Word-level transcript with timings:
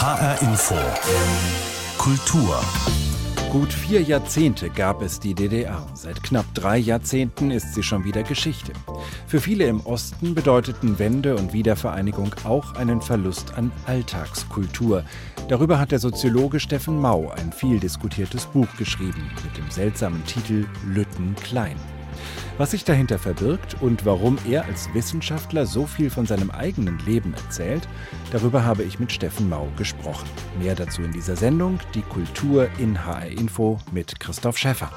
HR 0.00 0.40
Info. 0.40 0.76
Kultur. 1.98 2.58
Gut 3.52 3.70
vier 3.70 4.00
Jahrzehnte 4.00 4.70
gab 4.70 5.02
es 5.02 5.20
die 5.20 5.34
DDR. 5.34 5.86
Seit 5.92 6.22
knapp 6.22 6.46
drei 6.54 6.78
Jahrzehnten 6.78 7.50
ist 7.50 7.74
sie 7.74 7.82
schon 7.82 8.02
wieder 8.02 8.22
Geschichte. 8.22 8.72
Für 9.26 9.42
viele 9.42 9.66
im 9.66 9.84
Osten 9.84 10.34
bedeuteten 10.34 10.98
Wende 10.98 11.36
und 11.36 11.52
Wiedervereinigung 11.52 12.34
auch 12.44 12.76
einen 12.76 13.02
Verlust 13.02 13.52
an 13.58 13.70
Alltagskultur. 13.84 15.04
Darüber 15.48 15.78
hat 15.78 15.92
der 15.92 15.98
Soziologe 15.98 16.60
Steffen 16.60 16.98
Mau 16.98 17.30
ein 17.36 17.52
viel 17.52 17.78
diskutiertes 17.78 18.46
Buch 18.46 18.68
geschrieben 18.78 19.30
mit 19.44 19.58
dem 19.58 19.70
seltsamen 19.70 20.24
Titel 20.24 20.66
Lütten 20.86 21.34
Klein. 21.44 21.76
Was 22.60 22.72
sich 22.72 22.84
dahinter 22.84 23.18
verbirgt 23.18 23.80
und 23.80 24.04
warum 24.04 24.36
er 24.46 24.66
als 24.66 24.92
Wissenschaftler 24.92 25.64
so 25.64 25.86
viel 25.86 26.10
von 26.10 26.26
seinem 26.26 26.50
eigenen 26.50 26.98
Leben 26.98 27.32
erzählt, 27.32 27.88
darüber 28.32 28.66
habe 28.66 28.82
ich 28.82 29.00
mit 29.00 29.10
Steffen 29.10 29.48
Mau 29.48 29.68
gesprochen. 29.78 30.28
Mehr 30.58 30.74
dazu 30.74 31.00
in 31.00 31.10
dieser 31.10 31.36
Sendung, 31.36 31.78
die 31.94 32.02
Kultur 32.02 32.68
in 32.76 33.06
HR 33.06 33.28
Info 33.28 33.80
mit 33.92 34.20
Christoph 34.20 34.58
Schäffer. 34.58 34.90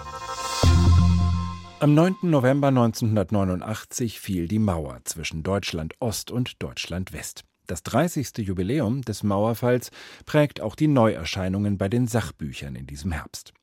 Am 1.80 1.94
9. 1.94 2.16
November 2.24 2.68
1989 2.68 4.20
fiel 4.20 4.50
die 4.50 4.60
Mauer 4.60 5.00
zwischen 5.06 5.44
Deutschland 5.44 5.94
Ost 6.02 6.32
und 6.32 6.62
Deutschland 6.62 7.14
West. 7.14 7.46
Das 7.68 7.84
30. 7.84 8.40
Jubiläum 8.40 9.02
des 9.04 9.24
Mauerfalls 9.24 9.92
prägt 10.26 10.60
auch 10.60 10.76
die 10.76 10.88
Neuerscheinungen 10.88 11.78
bei 11.78 11.88
den 11.88 12.08
Sachbüchern 12.08 12.76
in 12.76 12.88
diesem 12.88 13.12
Herbst. 13.14 13.54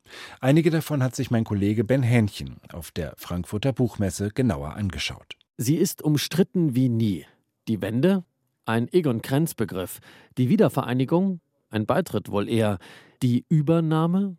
Einige 0.40 0.70
davon 0.70 1.02
hat 1.02 1.14
sich 1.14 1.30
mein 1.30 1.44
Kollege 1.44 1.84
Ben 1.84 2.02
Hähnchen 2.02 2.56
auf 2.72 2.90
der 2.90 3.14
Frankfurter 3.16 3.72
Buchmesse 3.72 4.30
genauer 4.30 4.74
angeschaut. 4.74 5.36
Sie 5.58 5.76
ist 5.76 6.02
umstritten 6.02 6.74
wie 6.74 6.88
nie. 6.88 7.26
Die 7.68 7.82
Wende? 7.82 8.24
Ein 8.64 8.88
Egon 8.92 9.20
Krenz-Begriff. 9.20 10.00
Die 10.38 10.48
Wiedervereinigung? 10.48 11.40
Ein 11.68 11.86
Beitritt 11.86 12.30
wohl 12.30 12.48
eher. 12.48 12.78
Die 13.22 13.44
Übernahme? 13.48 14.36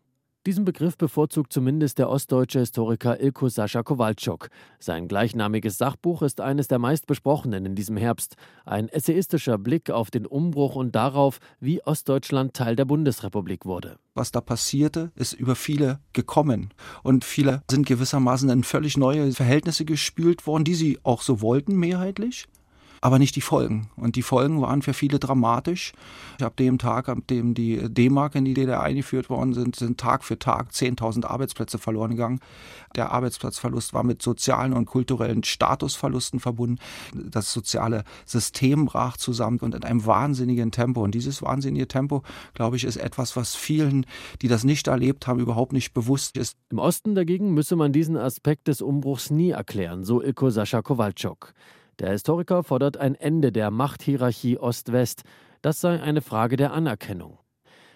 Diesen 0.48 0.66
Begriff 0.66 0.98
bevorzugt 0.98 1.54
zumindest 1.54 2.00
der 2.00 2.10
ostdeutsche 2.10 2.62
Historiker 2.62 3.22
Ilko 3.22 3.48
Sascha 3.48 3.84
Kowalczuk. 3.84 4.50
Sein 4.80 5.08
gleichnamiges 5.08 5.78
Sachbuch 5.78 6.24
ist 6.24 6.42
eines 6.42 6.68
der 6.68 6.80
meistbesprochenen 6.80 7.64
in 7.68 7.76
diesem 7.76 7.96
Herbst. 7.96 8.38
Ein 8.66 8.90
essayistischer 8.90 9.60
Blick 9.60 9.92
auf 9.92 10.10
den 10.10 10.26
Umbruch 10.26 10.74
und 10.76 10.96
darauf, 10.96 11.38
wie 11.60 11.84
Ostdeutschland 11.84 12.56
Teil 12.56 12.76
der 12.76 12.86
Bundesrepublik 12.86 13.66
wurde. 13.68 14.00
Was 14.16 14.32
da 14.32 14.42
passierte, 14.42 15.12
ist 15.14 15.34
über 15.34 15.56
viele 15.56 16.00
gekommen. 16.12 16.74
Und 17.04 17.24
viele 17.24 17.62
sind 17.70 17.86
gewissermaßen 17.86 18.50
in 18.50 18.64
völlig 18.64 18.98
neue 18.98 19.32
Verhältnisse 19.34 19.86
gespült 19.86 20.48
worden, 20.48 20.64
die 20.64 20.74
sie 20.74 20.98
auch 21.04 21.22
so 21.22 21.42
wollten, 21.42 21.76
mehrheitlich 21.76 22.48
aber 23.02 23.18
nicht 23.18 23.36
die 23.36 23.42
Folgen. 23.42 23.90
Und 23.96 24.16
die 24.16 24.22
Folgen 24.22 24.62
waren 24.62 24.84
für 24.84 24.94
viele 24.94 25.18
dramatisch. 25.18 25.92
Habe 26.40 26.56
dem 26.58 26.78
Tag, 26.78 27.10
an 27.10 27.24
dem 27.30 27.56
die 27.56 27.90
D-Mark 27.90 28.36
in 28.36 28.46
die 28.46 28.54
DDR 28.54 28.82
eingeführt 28.82 29.30
worden 29.30 29.54
sind, 29.54 29.76
sind 29.76 30.00
Tag 30.00 30.24
für 30.24 30.38
Tag 30.38 30.70
10.000 30.72 31.26
Arbeitsplätze 31.26 31.80
verloren 31.80 32.12
gegangen. 32.12 32.40
Der 32.96 33.12
Arbeitsplatzverlust 33.12 33.96
war 33.96 34.04
mit 34.04 34.22
sozialen 34.22 34.74
und 34.74 34.86
kulturellen 34.86 35.44
Statusverlusten 35.44 36.40
verbunden. 36.40 36.78
Das 37.14 37.52
soziale 37.52 38.04
System 38.26 38.86
brach 38.86 39.18
zusammen 39.18 39.58
und 39.60 39.74
in 39.74 39.84
einem 39.84 40.06
wahnsinnigen 40.06 40.72
Tempo. 40.72 41.04
Und 41.04 41.16
dieses 41.16 41.42
wahnsinnige 41.42 41.88
Tempo, 41.88 42.22
glaube 42.54 42.76
ich, 42.76 42.84
ist 42.84 42.98
etwas, 42.98 43.36
was 43.36 43.56
vielen, 43.56 44.06
die 44.44 44.48
das 44.48 44.64
nicht 44.64 44.88
erlebt 44.88 45.26
haben, 45.26 45.40
überhaupt 45.40 45.74
nicht 45.74 45.94
bewusst 45.94 46.38
ist. 46.38 46.56
Im 46.70 46.78
Osten 46.78 47.16
dagegen 47.16 47.56
müsse 47.56 47.76
man 47.76 47.94
diesen 47.94 48.16
Aspekt 48.16 48.68
des 48.68 48.84
Umbruchs 48.84 49.32
nie 49.32 49.50
erklären, 49.50 50.04
so 50.04 50.22
Ilko 50.22 50.52
Sascha 50.52 50.84
Kowalczuk. 50.84 51.56
Der 52.02 52.10
Historiker 52.10 52.64
fordert 52.64 52.98
ein 52.98 53.14
Ende 53.14 53.52
der 53.52 53.70
Machthierarchie 53.70 54.58
Ost-West. 54.58 55.22
Das 55.62 55.82
sei 55.82 56.02
eine 56.02 56.22
Frage 56.22 56.58
der 56.58 56.74
Anerkennung. 56.74 57.38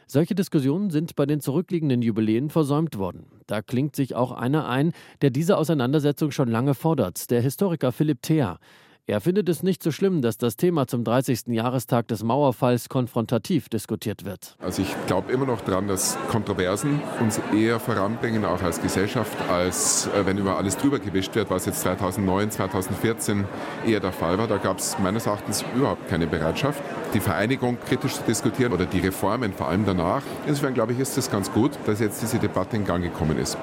Solche 0.05 0.35
Diskussionen 0.35 0.91
sind 0.91 1.15
bei 1.15 1.25
den 1.25 1.41
zurückliegenden 1.41 2.03
Jubiläen 2.03 2.51
versäumt 2.51 2.99
worden. 2.99 3.25
Da 3.47 3.63
klingt 3.63 3.95
sich 3.95 4.13
auch 4.13 4.31
einer 4.31 4.69
ein, 4.69 4.93
der 5.23 5.31
diese 5.31 5.57
Auseinandersetzung 5.57 6.29
schon 6.29 6.49
lange 6.49 6.75
fordert, 6.75 7.31
der 7.31 7.41
Historiker 7.41 7.91
Philipp 7.91 8.21
Thea. 8.21 8.59
Er 9.07 9.21
findet 9.21 9.47
es 9.49 9.61
nicht 9.61 9.83
so 9.83 9.91
schlimm, 9.91 10.23
dass 10.23 10.39
das 10.39 10.55
Thema 10.55 10.87
zum 10.87 11.03
30. 11.03 11.49
Jahrestag 11.49 12.07
des 12.07 12.23
Mauerfalls 12.23 12.89
konfrontativ 12.89 13.69
diskutiert 13.69 14.25
wird. 14.25 14.55
Also 14.57 14.81
ich 14.81 14.95
glaube 15.05 15.31
immer 15.31 15.45
noch 15.45 15.61
daran, 15.61 15.87
dass 15.87 16.17
Kontroversen 16.31 16.99
uns 17.19 17.39
eher 17.53 17.79
voranbringen, 17.79 18.45
auch 18.45 18.63
als 18.63 18.81
Gesellschaft, 18.81 19.37
als 19.47 20.07
äh, 20.07 20.25
wenn 20.25 20.39
über 20.39 20.57
alles 20.57 20.75
drüber 20.77 20.97
gewischt 20.97 21.35
wird, 21.35 21.51
was 21.51 21.67
jetzt 21.67 21.81
2009, 21.81 22.49
2014 22.49 23.43
eher 23.85 23.99
der 23.99 24.11
Fall 24.11 24.39
war. 24.39 24.47
Da 24.47 24.57
gab 24.57 24.79
es 24.79 24.97
meines 24.97 25.27
Erachtens 25.27 25.63
überhaupt 25.75 26.07
keine 26.07 26.25
Bereitschaft, 26.25 26.81
die 27.13 27.19
Vereinigung 27.19 27.77
kritisch 27.87 28.15
zu 28.15 28.23
diskutieren 28.23 28.73
oder 28.73 28.87
die 28.87 29.01
Reformen 29.01 29.53
vor 29.53 29.67
allem 29.67 29.85
danach. 29.85 30.23
Insofern 30.47 30.73
glaube 30.73 30.93
ich, 30.93 30.99
ist 30.99 31.15
es 31.15 31.29
ganz 31.29 31.51
gut, 31.51 31.77
dass 31.85 31.99
jetzt 31.99 32.23
diese 32.23 32.39
Debatte 32.39 32.75
in 32.75 32.85
Gang 32.85 33.03
gekommen 33.03 33.37
ist. 33.37 33.55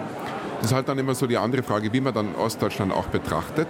Das 0.61 0.71
ist 0.71 0.77
halt 0.77 0.89
dann 0.89 0.99
immer 0.99 1.17
so 1.17 1.27
die 1.27 1.37
andere 1.37 1.65
Frage, 1.65 1.93
wie 1.93 2.01
man 2.01 2.15
dann 2.15 2.37
Ostdeutschland 2.37 2.93
auch 2.93 3.07
betrachtet 3.07 3.67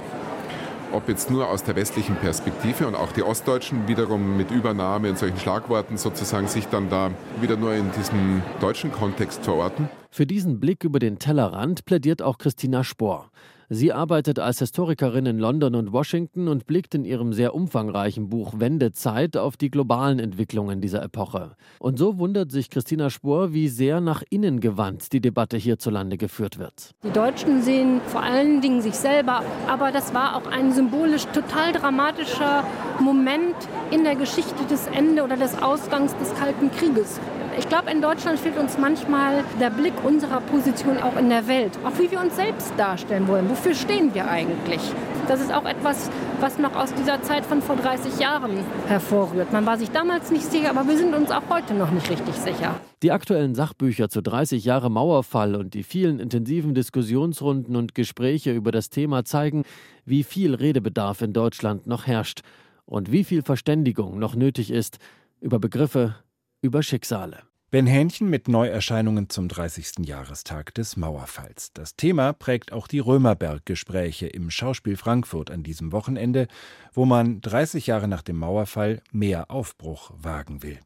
ob 0.93 1.09
jetzt 1.09 1.31
nur 1.31 1.49
aus 1.49 1.65
der 1.65 1.77
westlichen 1.77 2.17
Perspektive 2.17 2.87
und 2.87 2.95
auch 2.95 3.13
die 3.13 3.23
Ostdeutschen 3.23 3.89
wiederum 3.89 4.37
mit 4.37 4.51
Übernahme 4.51 5.11
und 5.11 5.19
solchen 5.19 5.39
Schlagworten 5.39 5.97
sozusagen 5.97 6.49
sich 6.49 6.69
dann 6.69 6.89
da 6.89 7.11
wieder 7.41 7.57
nur 7.57 7.75
in 7.75 7.91
diesem 7.93 8.43
deutschen 8.61 8.93
Kontext 8.93 9.45
verorten. 9.45 9.89
Für 10.11 10.27
diesen 10.27 10.61
Blick 10.61 10.85
über 10.85 10.99
den 10.99 11.19
Tellerrand 11.19 11.85
plädiert 11.85 12.23
auch 12.23 12.39
Christina 12.39 12.85
Spohr. 12.85 13.31
Sie 13.75 13.91
arbeitet 13.91 14.39
als 14.39 14.59
Historikerin 14.59 15.25
in 15.25 15.39
London 15.39 15.75
und 15.75 15.95
Washington 15.95 16.49
und 16.49 16.67
blickt 16.67 16.95
in 16.95 17.07
ihrem 17.07 17.33
sehr 17.33 17.55
umfangreichen 17.55 18.29
Buch 18.29 18.53
Wendezeit 18.61 19.39
auf 19.39 19.57
die 19.57 19.71
globalen 19.71 20.19
Entwicklungen 20.19 20.83
dieser 20.83 21.03
Epoche. 21.03 21.53
Und 21.79 21.99
so 21.99 22.19
wundert 22.19 22.53
sich 22.53 22.69
Christina 22.69 23.09
Spohr, 23.09 23.55
wie 23.55 23.69
sehr 23.69 24.03
nach 24.03 24.23
innen 24.29 24.61
gewandt 24.61 25.15
die 25.15 25.23
Debatte 25.23 25.57
hierzulande 25.57 26.19
geführt 26.19 26.59
wird. 26.59 26.91
Die 27.03 27.13
Deutschen 27.13 27.63
sehen 27.63 28.03
vor 28.09 28.23
allen 28.23 28.61
Dingen 28.61 28.83
sich 28.83 28.95
selber, 28.95 29.43
aber 29.67 29.91
das 29.91 30.13
war 30.13 30.37
auch 30.37 30.47
ein 30.51 30.73
symbolisch 30.73 31.25
total 31.33 31.73
dramatischer 31.73 32.65
Moment 33.01 33.57
in 33.91 34.05
der 34.05 34.17
Geschichte 34.17 34.67
des 34.71 34.87
Ende 34.89 35.25
oder 35.25 35.39
des 35.39 35.63
Ausgangs 35.63 36.15
des 36.19 36.35
Kalten 36.35 36.71
Krieges. 36.73 37.19
Ich 37.59 37.69
glaube, 37.69 37.91
in 37.91 38.01
Deutschland 38.01 38.39
fehlt 38.39 38.57
uns 38.57 38.79
manchmal 38.79 39.45
der 39.61 39.69
Blick 39.69 39.93
unserer 40.05 40.41
Position 40.41 40.99
auch 40.99 41.17
in 41.17 41.29
der 41.29 41.47
Welt, 41.49 41.79
auch 41.85 41.99
wie 41.99 42.11
wir 42.11 42.21
uns 42.21 42.37
selbst 42.37 42.73
darstellen 42.79 43.29
wollen. 43.29 43.49
Wofür 43.51 43.75
stehen 43.75 44.15
wir 44.15 44.29
eigentlich? 44.29 44.81
Das 45.29 45.41
ist 45.41 45.53
auch 45.53 45.67
etwas, 45.67 46.11
was 46.41 46.59
noch 46.59 46.75
aus 46.75 46.93
dieser 46.95 47.23
Zeit 47.23 47.45
von 47.45 47.61
vor 47.63 47.77
30 47.77 48.19
Jahren 48.19 48.59
hervorrührt. 48.89 49.53
Man 49.53 49.67
war 49.67 49.79
sich 49.79 49.91
damals 49.91 50.31
nicht 50.31 50.45
sicher, 50.45 50.71
aber 50.71 50.89
wir 50.89 50.97
sind 50.97 51.15
uns 51.15 51.31
auch 51.31 51.43
heute 51.51 51.75
noch 51.75 51.91
nicht 51.91 52.11
richtig 52.11 52.35
sicher. 52.35 52.81
Die 53.03 53.13
aktuellen 53.13 53.55
Sachbücher 53.55 54.09
zu 54.09 54.23
30 54.23 54.65
Jahre 54.65 54.91
Mauerfall 54.91 55.55
und 55.55 55.75
die 55.75 55.83
vielen 55.83 56.21
intensiven 56.21 56.75
Diskussionsrunden 56.75 57.77
und 57.77 57.95
Gespräche 57.95 58.53
über 58.53 58.73
das 58.73 58.89
Thema 58.89 59.25
zeigen, 59.25 59.65
wie 60.05 60.25
viel 60.25 60.55
Redebedarf 60.55 61.21
in 61.23 61.33
Deutschland 61.33 61.87
noch 61.87 62.07
herrscht 62.07 62.41
und 62.87 63.13
wie 63.13 63.25
viel 63.25 63.43
Verständigung 63.43 64.19
noch 64.19 64.35
nötig 64.35 64.71
ist 64.71 64.99
über 65.41 65.59
Begriffe, 65.59 66.17
über 66.63 66.83
Schicksale. 66.83 67.43
Ben 67.71 67.87
Hähnchen 67.87 68.31
mit 68.31 68.49
Neuerscheinungen 68.49 69.29
zum 69.29 69.49
30. 69.49 70.07
Jahrestag 70.07 70.75
des 70.75 70.97
Mauerfalls. 70.97 71.73
Das 71.73 71.97
Thema 71.97 72.33
prägt 72.33 72.71
auch 72.73 72.87
die 72.87 73.01
Römerberg-Gespräche 73.01 74.29
im 74.29 74.51
Schauspiel 74.51 74.97
Frankfurt 74.97 75.51
an 75.51 75.63
diesem 75.63 75.91
Wochenende, 75.91 76.49
wo 76.93 77.05
man 77.05 77.41
30 77.41 77.89
Jahre 77.89 78.09
nach 78.09 78.23
dem 78.23 78.37
Mauerfall 78.37 79.03
mehr 79.11 79.51
Aufbruch 79.51 80.13
wagen 80.17 80.63
will. 80.63 80.79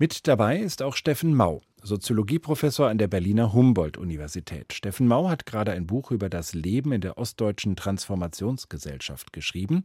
Mit 0.00 0.28
dabei 0.28 0.60
ist 0.60 0.80
auch 0.80 0.94
Steffen 0.94 1.34
Mau, 1.34 1.60
Soziologieprofessor 1.82 2.88
an 2.88 2.98
der 2.98 3.08
Berliner 3.08 3.52
Humboldt-Universität. 3.52 4.72
Steffen 4.72 5.08
Mau 5.08 5.28
hat 5.28 5.44
gerade 5.44 5.72
ein 5.72 5.88
Buch 5.88 6.12
über 6.12 6.28
das 6.28 6.54
Leben 6.54 6.92
in 6.92 7.00
der 7.00 7.18
ostdeutschen 7.18 7.74
Transformationsgesellschaft 7.74 9.32
geschrieben. 9.32 9.82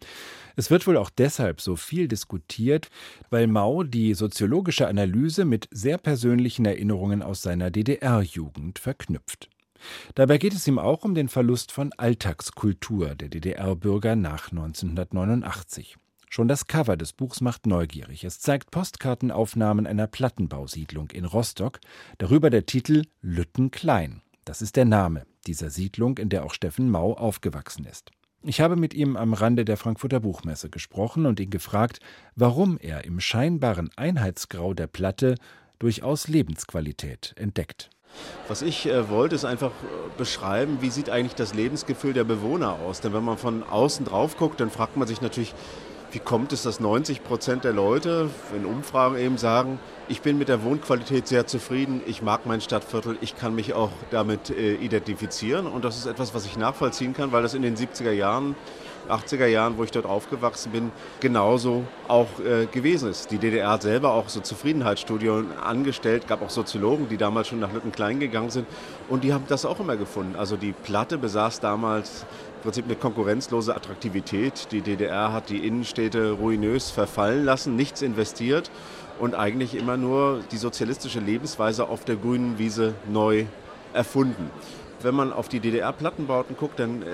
Es 0.55 0.69
wird 0.69 0.85
wohl 0.85 0.97
auch 0.97 1.09
deshalb 1.09 1.61
so 1.61 1.75
viel 1.75 2.07
diskutiert, 2.07 2.89
weil 3.31 3.47
Mau 3.47 3.81
die 3.81 4.13
soziologische 4.13 4.87
Analyse 4.87 5.45
mit 5.45 5.67
sehr 5.71 5.97
persönlichen 5.97 6.65
Erinnerungen 6.65 7.23
aus 7.23 7.41
seiner 7.41 7.71
DDR-Jugend 7.71 8.77
verknüpft. 8.77 9.49
Dabei 10.13 10.37
geht 10.37 10.53
es 10.53 10.67
ihm 10.67 10.77
auch 10.77 11.03
um 11.03 11.15
den 11.15 11.27
Verlust 11.27 11.71
von 11.71 11.91
Alltagskultur 11.91 13.15
der 13.15 13.29
DDR-Bürger 13.29 14.15
nach 14.15 14.51
1989. 14.51 15.97
Schon 16.33 16.47
das 16.47 16.65
Cover 16.65 16.97
des 16.97 17.13
Buchs 17.13 17.41
macht 17.41 17.67
neugierig. 17.67 18.23
Es 18.23 18.39
zeigt 18.39 18.71
Postkartenaufnahmen 18.71 19.85
einer 19.85 20.07
Plattenbausiedlung 20.07 21.11
in 21.11 21.25
Rostock, 21.25 21.79
darüber 22.17 22.49
der 22.49 22.65
Titel 22.65 23.03
Lütten 23.21 23.69
Klein. 23.69 24.23
Das 24.43 24.63
ist 24.63 24.75
der 24.75 24.85
Name 24.85 25.27
dieser 25.45 25.69
Siedlung, 25.69 26.17
in 26.17 26.29
der 26.29 26.43
auch 26.43 26.55
Steffen 26.55 26.89
Mau 26.89 27.13
aufgewachsen 27.13 27.85
ist. 27.85 28.09
Ich 28.41 28.61
habe 28.61 28.77
mit 28.77 28.95
ihm 28.95 29.15
am 29.15 29.35
Rande 29.35 29.63
der 29.63 29.77
Frankfurter 29.77 30.21
Buchmesse 30.21 30.71
gesprochen 30.71 31.27
und 31.27 31.39
ihn 31.39 31.51
gefragt, 31.51 31.99
warum 32.35 32.79
er 32.79 33.05
im 33.05 33.19
scheinbaren 33.19 33.91
Einheitsgrau 33.95 34.73
der 34.73 34.87
Platte 34.87 35.35
durchaus 35.77 36.27
Lebensqualität 36.27 37.35
entdeckt. 37.37 37.91
Was 38.47 38.63
ich 38.63 38.87
äh, 38.87 39.07
wollte, 39.07 39.35
ist 39.35 39.45
einfach 39.45 39.69
äh, 39.69 40.17
beschreiben, 40.17 40.79
wie 40.81 40.89
sieht 40.89 41.11
eigentlich 41.11 41.35
das 41.35 41.53
Lebensgefühl 41.53 42.13
der 42.13 42.23
Bewohner 42.23 42.79
aus. 42.79 43.01
Denn 43.01 43.13
wenn 43.13 43.23
man 43.23 43.37
von 43.37 43.61
außen 43.61 44.05
drauf 44.05 44.35
guckt, 44.35 44.59
dann 44.59 44.71
fragt 44.71 44.97
man 44.97 45.07
sich 45.07 45.21
natürlich, 45.21 45.53
Wie 46.13 46.19
kommt 46.19 46.53
es, 46.53 46.61
dass 46.61 46.79
90 46.79 47.23
Prozent 47.23 47.63
der 47.63 47.73
Leute 47.73 48.29
in 48.55 48.67
Umfragen 48.67 49.17
eben 49.17 49.39
sagen, 49.39 49.79
ich 50.07 50.21
bin 50.21 50.37
mit 50.37 50.47
der 50.47 50.63
Wohnqualität 50.63 51.27
sehr 51.27 51.47
zufrieden, 51.47 52.01
ich 52.05 52.21
mag 52.21 52.45
mein 52.45 52.61
Stadtviertel, 52.61 53.17
ich 53.21 53.35
kann 53.35 53.55
mich 53.55 53.73
auch 53.73 53.89
damit 54.11 54.51
äh, 54.51 54.75
identifizieren 54.75 55.65
und 55.65 55.83
das 55.83 55.97
ist 55.97 56.05
etwas, 56.05 56.35
was 56.35 56.45
ich 56.45 56.55
nachvollziehen 56.55 57.15
kann, 57.15 57.31
weil 57.31 57.41
das 57.41 57.55
in 57.55 57.63
den 57.63 57.75
70er 57.75 58.11
Jahren 58.11 58.55
80er 59.09 59.47
Jahren, 59.47 59.77
wo 59.77 59.83
ich 59.83 59.91
dort 59.91 60.05
aufgewachsen 60.05 60.71
bin, 60.71 60.91
genauso 61.19 61.83
auch 62.07 62.27
äh, 62.39 62.67
gewesen 62.67 63.09
ist. 63.09 63.31
Die 63.31 63.37
DDR 63.37 63.71
hat 63.71 63.81
selber 63.81 64.13
auch 64.13 64.29
so 64.29 64.39
Zufriedenheitsstudien 64.39 65.57
angestellt, 65.57 66.27
gab 66.27 66.41
auch 66.41 66.49
Soziologen, 66.49 67.09
die 67.09 67.17
damals 67.17 67.47
schon 67.47 67.59
nach 67.59 67.73
Lüttenklein 67.73 68.19
gegangen 68.19 68.49
sind 68.49 68.67
und 69.09 69.23
die 69.23 69.33
haben 69.33 69.45
das 69.47 69.65
auch 69.65 69.79
immer 69.79 69.97
gefunden. 69.97 70.35
Also 70.35 70.57
die 70.57 70.73
Platte 70.73 71.17
besaß 71.17 71.59
damals 71.59 72.25
Prinzip 72.63 72.85
eine 72.85 72.95
konkurrenzlose 72.95 73.75
Attraktivität. 73.75 74.69
Die 74.71 74.81
DDR 74.81 75.31
hat 75.31 75.49
die 75.49 75.67
Innenstädte 75.67 76.31
ruinös 76.31 76.89
verfallen 76.89 77.45
lassen, 77.45 77.75
nichts 77.75 78.01
investiert 78.01 78.71
und 79.19 79.35
eigentlich 79.35 79.75
immer 79.75 79.97
nur 79.97 80.41
die 80.51 80.57
sozialistische 80.57 81.19
Lebensweise 81.19 81.87
auf 81.87 82.05
der 82.05 82.15
grünen 82.15 82.57
Wiese 82.57 82.95
neu 83.07 83.45
erfunden 83.93 84.49
wenn 85.03 85.15
man 85.15 85.33
auf 85.33 85.49
die 85.49 85.59
DDR-Plattenbauten 85.59 86.55
guckt, 86.57 86.79
dann 86.79 87.01
äh, 87.01 87.05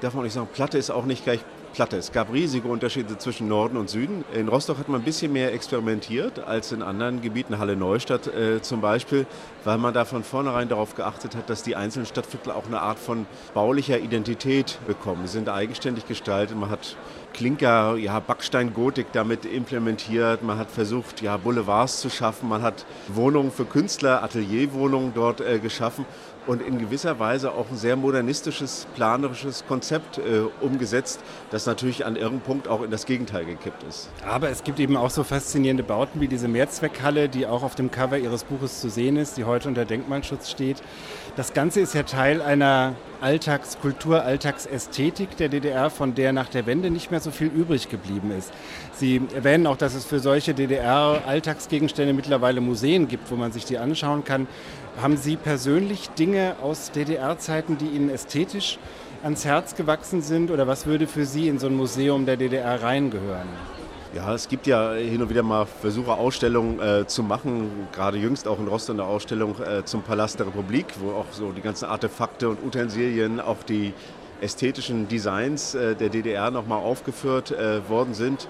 darf 0.00 0.14
man 0.14 0.24
nicht 0.24 0.34
sagen, 0.34 0.48
Platte 0.52 0.78
ist 0.78 0.90
auch 0.90 1.06
nicht 1.06 1.24
gleich 1.24 1.40
Platte. 1.72 1.96
Es 1.96 2.12
gab 2.12 2.32
riesige 2.32 2.68
Unterschiede 2.68 3.16
zwischen 3.18 3.48
Norden 3.48 3.76
und 3.76 3.88
Süden. 3.88 4.24
In 4.34 4.48
Rostock 4.48 4.78
hat 4.78 4.88
man 4.88 5.00
ein 5.00 5.04
bisschen 5.04 5.32
mehr 5.32 5.52
experimentiert 5.52 6.38
als 6.38 6.70
in 6.72 6.82
anderen 6.82 7.22
Gebieten, 7.22 7.58
Halle 7.58 7.76
Neustadt 7.76 8.26
äh, 8.26 8.60
zum 8.60 8.80
Beispiel, 8.80 9.26
weil 9.64 9.78
man 9.78 9.94
da 9.94 10.04
von 10.04 10.22
vornherein 10.22 10.68
darauf 10.68 10.94
geachtet 10.94 11.34
hat, 11.34 11.48
dass 11.48 11.62
die 11.62 11.74
einzelnen 11.74 12.06
Stadtviertel 12.06 12.52
auch 12.52 12.66
eine 12.66 12.80
Art 12.80 12.98
von 12.98 13.26
baulicher 13.54 13.98
Identität 13.98 14.78
bekommen. 14.86 15.26
Sie 15.26 15.32
sind 15.32 15.48
eigenständig 15.48 16.06
gestaltet. 16.06 16.56
Man 16.56 16.70
hat 16.70 16.96
Klinker, 17.32 17.96
ja, 17.96 18.20
Backsteingotik 18.20 19.06
damit 19.12 19.46
implementiert. 19.46 20.42
Man 20.42 20.58
hat 20.58 20.70
versucht, 20.70 21.22
ja, 21.22 21.38
Boulevards 21.38 22.00
zu 22.00 22.10
schaffen. 22.10 22.48
Man 22.48 22.62
hat 22.62 22.84
Wohnungen 23.08 23.50
für 23.50 23.64
Künstler, 23.64 24.22
Atelierwohnungen 24.22 25.12
dort 25.14 25.40
äh, 25.40 25.58
geschaffen 25.58 26.04
und 26.46 26.62
in 26.62 26.78
gewisser 26.78 27.18
Weise 27.18 27.52
auch 27.52 27.70
ein 27.70 27.76
sehr 27.76 27.96
modernistisches, 27.96 28.86
planerisches 28.94 29.64
Konzept 29.66 30.18
äh, 30.18 30.42
umgesetzt, 30.60 31.20
das 31.50 31.66
natürlich 31.66 32.04
an 32.04 32.16
irgendeinem 32.16 32.40
Punkt 32.40 32.68
auch 32.68 32.82
in 32.82 32.90
das 32.90 33.06
Gegenteil 33.06 33.44
gekippt 33.44 33.82
ist. 33.84 34.10
Aber 34.26 34.50
es 34.50 34.64
gibt 34.64 34.80
eben 34.80 34.96
auch 34.96 35.10
so 35.10 35.24
faszinierende 35.24 35.82
Bauten 35.82 36.20
wie 36.20 36.28
diese 36.28 36.48
Mehrzweckhalle, 36.48 37.28
die 37.28 37.46
auch 37.46 37.62
auf 37.62 37.74
dem 37.74 37.90
Cover 37.90 38.18
Ihres 38.18 38.44
Buches 38.44 38.80
zu 38.80 38.90
sehen 38.90 39.16
ist, 39.16 39.36
die 39.36 39.44
heute 39.44 39.68
unter 39.68 39.84
Denkmalschutz 39.84 40.50
steht. 40.50 40.82
Das 41.36 41.52
Ganze 41.52 41.80
ist 41.80 41.94
ja 41.94 42.02
Teil 42.02 42.42
einer 42.42 42.94
Alltagskultur, 43.20 44.24
Alltagsästhetik 44.24 45.36
der 45.36 45.48
DDR, 45.48 45.90
von 45.90 46.14
der 46.14 46.32
nach 46.32 46.48
der 46.48 46.66
Wende 46.66 46.90
nicht 46.90 47.12
mehr 47.12 47.20
so 47.20 47.30
viel 47.30 47.46
übrig 47.46 47.88
geblieben 47.88 48.32
ist. 48.36 48.52
Sie 48.92 49.22
erwähnen 49.32 49.66
auch, 49.68 49.76
dass 49.76 49.94
es 49.94 50.04
für 50.04 50.18
solche 50.18 50.54
DDR-Alltagsgegenstände 50.54 52.14
mittlerweile 52.14 52.60
Museen 52.60 53.06
gibt, 53.06 53.30
wo 53.30 53.36
man 53.36 53.52
sich 53.52 53.64
die 53.64 53.78
anschauen 53.78 54.24
kann. 54.24 54.48
Haben 55.00 55.16
Sie 55.16 55.36
persönlich 55.36 56.10
Dinge 56.10 56.56
aus 56.60 56.90
DDR-Zeiten, 56.92 57.78
die 57.78 57.86
Ihnen 57.86 58.10
ästhetisch 58.10 58.78
ans 59.22 59.44
Herz 59.44 59.74
gewachsen 59.74 60.20
sind? 60.20 60.50
Oder 60.50 60.66
was 60.66 60.86
würde 60.86 61.06
für 61.06 61.24
Sie 61.24 61.48
in 61.48 61.58
so 61.58 61.66
ein 61.66 61.74
Museum 61.74 62.26
der 62.26 62.36
DDR 62.36 62.82
reingehören? 62.82 63.48
Ja, 64.14 64.34
es 64.34 64.48
gibt 64.48 64.66
ja 64.66 64.92
hin 64.92 65.22
und 65.22 65.30
wieder 65.30 65.42
mal 65.42 65.64
Versuche, 65.64 66.12
Ausstellungen 66.12 66.78
äh, 66.78 67.06
zu 67.06 67.22
machen. 67.22 67.88
Gerade 67.92 68.18
jüngst 68.18 68.46
auch 68.46 68.58
in 68.58 68.68
Rostock 68.68 68.96
eine 68.96 69.04
Ausstellung 69.04 69.56
äh, 69.62 69.84
zum 69.86 70.02
Palast 70.02 70.38
der 70.38 70.48
Republik, 70.48 70.84
wo 71.00 71.12
auch 71.12 71.32
so 71.32 71.50
die 71.52 71.62
ganzen 71.62 71.86
Artefakte 71.86 72.50
und 72.50 72.62
Utensilien, 72.62 73.40
auch 73.40 73.62
die 73.62 73.94
ästhetischen 74.42 75.08
Designs 75.08 75.74
äh, 75.74 75.94
der 75.94 76.10
DDR 76.10 76.50
nochmal 76.50 76.80
aufgeführt 76.80 77.52
äh, 77.52 77.88
worden 77.88 78.12
sind. 78.12 78.46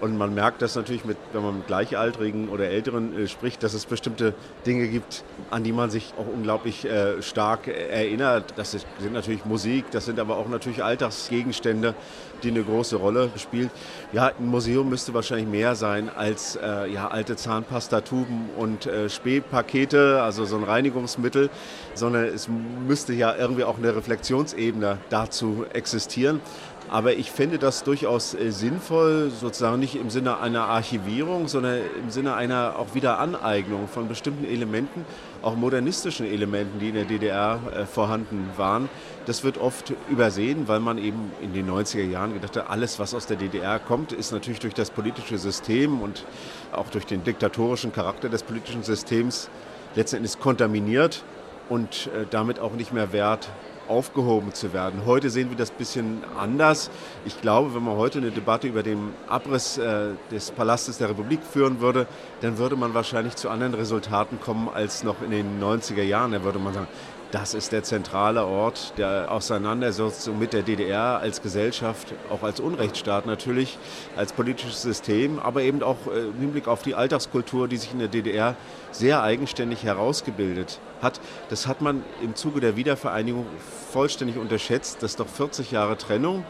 Und 0.00 0.18
man 0.18 0.34
merkt 0.34 0.60
das 0.60 0.76
natürlich, 0.76 1.06
mit, 1.06 1.16
wenn 1.32 1.42
man 1.42 1.58
mit 1.58 1.66
Gleichaltrigen 1.68 2.50
oder 2.50 2.68
Älteren 2.68 3.16
äh, 3.16 3.28
spricht, 3.28 3.62
dass 3.62 3.72
es 3.72 3.86
bestimmte 3.86 4.34
Dinge 4.66 4.88
gibt, 4.88 5.24
an 5.50 5.64
die 5.64 5.72
man 5.72 5.90
sich 5.90 6.12
auch 6.18 6.26
unglaublich 6.26 6.84
äh, 6.84 7.22
stark 7.22 7.66
erinnert. 7.68 8.52
Das 8.56 8.72
sind 8.72 9.12
natürlich 9.12 9.46
Musik, 9.46 9.86
das 9.92 10.04
sind 10.04 10.20
aber 10.20 10.36
auch 10.36 10.48
natürlich 10.48 10.84
Alltagsgegenstände, 10.84 11.94
die 12.42 12.50
eine 12.50 12.62
große 12.62 12.96
Rolle 12.96 13.30
spielen. 13.36 13.70
Ja, 14.12 14.32
ein 14.38 14.46
Museum 14.46 14.90
müsste 14.90 15.14
wahrscheinlich 15.14 15.48
mehr 15.48 15.74
sein 15.74 16.10
als 16.14 16.56
äh, 16.56 16.90
ja, 16.90 17.08
alte 17.08 17.36
Zahnpastatuben 17.36 18.50
und 18.56 18.86
äh, 18.86 19.08
Spähpakete, 19.08 20.20
also 20.22 20.44
so 20.44 20.56
ein 20.56 20.64
Reinigungsmittel, 20.64 21.48
sondern 21.94 22.24
es 22.24 22.48
müsste 22.86 23.14
ja 23.14 23.34
irgendwie 23.34 23.64
auch 23.64 23.78
eine 23.78 23.96
Reflexionsebene 23.96 24.98
dazu 25.08 25.64
existieren. 25.72 26.42
Aber 26.88 27.14
ich 27.14 27.32
finde 27.32 27.58
das 27.58 27.82
durchaus 27.82 28.34
äh, 28.34 28.50
sinnvoll, 28.50 29.30
sozusagen 29.30 29.80
nicht 29.80 29.96
im 29.96 30.10
Sinne 30.10 30.38
einer 30.38 30.64
Archivierung, 30.64 31.48
sondern 31.48 31.80
im 32.00 32.10
Sinne 32.10 32.34
einer 32.34 32.78
auch 32.78 32.94
wieder 32.94 33.18
Aneignung 33.18 33.88
von 33.88 34.06
bestimmten 34.06 34.44
Elementen, 34.44 35.04
auch 35.42 35.56
modernistischen 35.56 36.26
Elementen, 36.26 36.78
die 36.78 36.90
in 36.90 36.94
der 36.94 37.04
DDR 37.04 37.58
äh, 37.74 37.86
vorhanden 37.86 38.48
waren. 38.56 38.88
Das 39.26 39.42
wird 39.42 39.58
oft 39.58 39.92
übersehen, 40.08 40.68
weil 40.68 40.78
man 40.78 40.98
eben 40.98 41.32
in 41.42 41.52
den 41.52 41.68
90er 41.68 42.04
Jahren 42.04 42.34
gedacht 42.34 42.56
hat, 42.56 42.70
alles, 42.70 43.00
was 43.00 43.14
aus 43.14 43.26
der 43.26 43.36
DDR 43.36 43.80
kommt, 43.80 44.12
ist 44.12 44.30
natürlich 44.30 44.60
durch 44.60 44.74
das 44.74 44.90
politische 44.90 45.38
System 45.38 46.00
und 46.00 46.24
auch 46.70 46.88
durch 46.90 47.06
den 47.06 47.24
diktatorischen 47.24 47.92
Charakter 47.92 48.28
des 48.28 48.44
politischen 48.44 48.84
Systems 48.84 49.50
letztendlich 49.96 50.38
kontaminiert 50.38 51.24
und 51.68 52.08
äh, 52.14 52.26
damit 52.30 52.60
auch 52.60 52.74
nicht 52.74 52.92
mehr 52.92 53.12
wert 53.12 53.48
aufgehoben 53.88 54.52
zu 54.52 54.72
werden. 54.72 55.02
Heute 55.06 55.30
sehen 55.30 55.50
wir 55.50 55.56
das 55.56 55.70
ein 55.70 55.76
bisschen 55.78 56.24
anders. 56.38 56.90
Ich 57.24 57.40
glaube, 57.40 57.74
wenn 57.74 57.82
man 57.82 57.96
heute 57.96 58.18
eine 58.18 58.30
Debatte 58.30 58.68
über 58.68 58.82
den 58.82 59.12
Abriss 59.28 59.78
äh, 59.78 60.10
des 60.30 60.50
Palastes 60.50 60.98
der 60.98 61.10
Republik 61.10 61.40
führen 61.42 61.80
würde, 61.80 62.06
dann 62.40 62.58
würde 62.58 62.76
man 62.76 62.94
wahrscheinlich 62.94 63.36
zu 63.36 63.48
anderen 63.48 63.74
Resultaten 63.74 64.40
kommen 64.40 64.68
als 64.72 65.04
noch 65.04 65.22
in 65.22 65.30
den 65.30 65.60
90er 65.62 66.02
Jahren. 66.02 66.32
Da 66.32 66.44
würde 66.44 66.58
man 66.58 66.74
sagen, 66.74 66.88
das 67.32 67.54
ist 67.54 67.72
der 67.72 67.82
zentrale 67.82 68.46
Ort 68.46 68.94
der 68.98 69.30
Auseinandersetzung 69.30 70.38
mit 70.38 70.52
der 70.52 70.62
DDR 70.62 71.18
als 71.18 71.42
Gesellschaft, 71.42 72.14
auch 72.30 72.42
als 72.42 72.60
Unrechtsstaat 72.60 73.26
natürlich, 73.26 73.78
als 74.16 74.32
politisches 74.32 74.82
System, 74.82 75.38
aber 75.38 75.62
eben 75.62 75.82
auch 75.82 75.96
äh, 76.06 76.20
im 76.20 76.38
Hinblick 76.38 76.68
auf 76.68 76.82
die 76.82 76.94
Alltagskultur, 76.94 77.68
die 77.68 77.76
sich 77.76 77.92
in 77.92 77.98
der 77.98 78.08
DDR 78.08 78.54
sehr 78.92 79.22
eigenständig 79.22 79.82
herausgebildet 79.82 80.78
hat. 81.02 81.20
Das 81.48 81.66
hat 81.66 81.80
man 81.80 82.04
im 82.22 82.34
Zuge 82.36 82.60
der 82.60 82.76
Wiedervereinigung 82.76 83.46
vollständig 83.90 84.38
unterschätzt, 84.38 85.02
dass 85.02 85.16
doch 85.16 85.28
40 85.28 85.72
Jahre 85.72 85.98
Trennung 85.98 86.44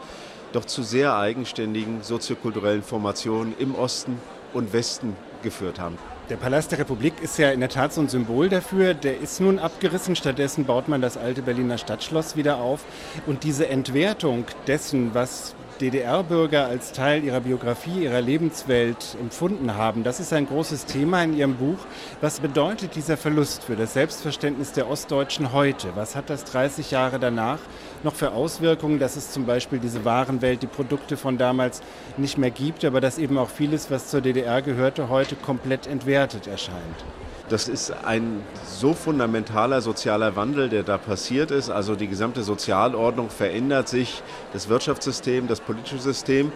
doch 0.53 0.65
zu 0.65 0.83
sehr 0.83 1.17
eigenständigen 1.17 2.03
soziokulturellen 2.03 2.83
Formationen 2.83 3.55
im 3.59 3.75
Osten 3.75 4.19
und 4.53 4.73
Westen 4.73 5.15
geführt 5.43 5.79
haben. 5.79 5.97
Der 6.29 6.35
Palast 6.35 6.73
der 6.73 6.79
Republik 6.79 7.13
ist 7.21 7.37
ja 7.37 7.51
in 7.51 7.61
der 7.61 7.69
Tat 7.69 7.93
so 7.93 8.01
ein 8.01 8.09
Symbol 8.09 8.49
dafür. 8.49 8.93
Der 8.93 9.17
ist 9.17 9.39
nun 9.39 9.59
abgerissen. 9.59 10.13
Stattdessen 10.13 10.65
baut 10.65 10.89
man 10.89 11.01
das 11.01 11.15
alte 11.15 11.41
Berliner 11.41 11.77
Stadtschloss 11.77 12.35
wieder 12.35 12.57
auf. 12.57 12.83
Und 13.25 13.45
diese 13.45 13.69
Entwertung 13.69 14.43
dessen, 14.67 15.13
was 15.13 15.55
DDR-Bürger 15.79 16.65
als 16.65 16.91
Teil 16.91 17.23
ihrer 17.23 17.39
Biografie, 17.39 18.03
ihrer 18.03 18.19
Lebenswelt 18.19 19.15
empfunden 19.21 19.75
haben. 19.75 20.03
Das 20.03 20.19
ist 20.19 20.33
ein 20.33 20.47
großes 20.47 20.85
Thema 20.85 21.23
in 21.23 21.37
Ihrem 21.37 21.55
Buch. 21.55 21.77
Was 22.19 22.39
bedeutet 22.39 22.95
dieser 22.95 23.15
Verlust 23.15 23.63
für 23.63 23.75
das 23.75 23.93
Selbstverständnis 23.93 24.73
der 24.73 24.89
Ostdeutschen 24.89 25.53
heute? 25.53 25.89
Was 25.95 26.15
hat 26.15 26.29
das 26.29 26.43
30 26.45 26.91
Jahre 26.91 27.19
danach 27.19 27.59
noch 28.03 28.15
für 28.15 28.31
Auswirkungen, 28.31 28.99
dass 28.99 29.15
es 29.15 29.31
zum 29.31 29.45
Beispiel 29.45 29.79
diese 29.79 30.05
Warenwelt, 30.05 30.61
die 30.61 30.67
Produkte 30.67 31.17
von 31.17 31.37
damals 31.37 31.81
nicht 32.17 32.37
mehr 32.37 32.51
gibt, 32.51 32.85
aber 32.85 33.01
dass 33.01 33.17
eben 33.17 33.37
auch 33.37 33.49
vieles, 33.49 33.89
was 33.91 34.07
zur 34.07 34.21
DDR 34.21 34.61
gehörte, 34.61 35.09
heute 35.09 35.35
komplett 35.35 35.87
entwertet 35.87 36.47
erscheint? 36.47 37.05
Das 37.49 37.69
ist 37.69 37.91
ein 38.03 38.43
so 38.65 38.93
fundamentaler 38.93 39.81
sozialer 39.81 40.35
Wandel, 40.35 40.67
der 40.67 40.83
da 40.83 40.97
passiert 40.97 41.49
ist. 41.49 41.69
Also 41.69 41.95
die 41.95 42.07
gesamte 42.07 42.43
Sozialordnung 42.43 43.29
verändert 43.29 43.87
sich, 43.87 44.21
das 44.51 44.67
Wirtschaftssystem, 44.67 45.47
das 45.47 45.61
politische 45.61 45.99
System. 45.99 46.51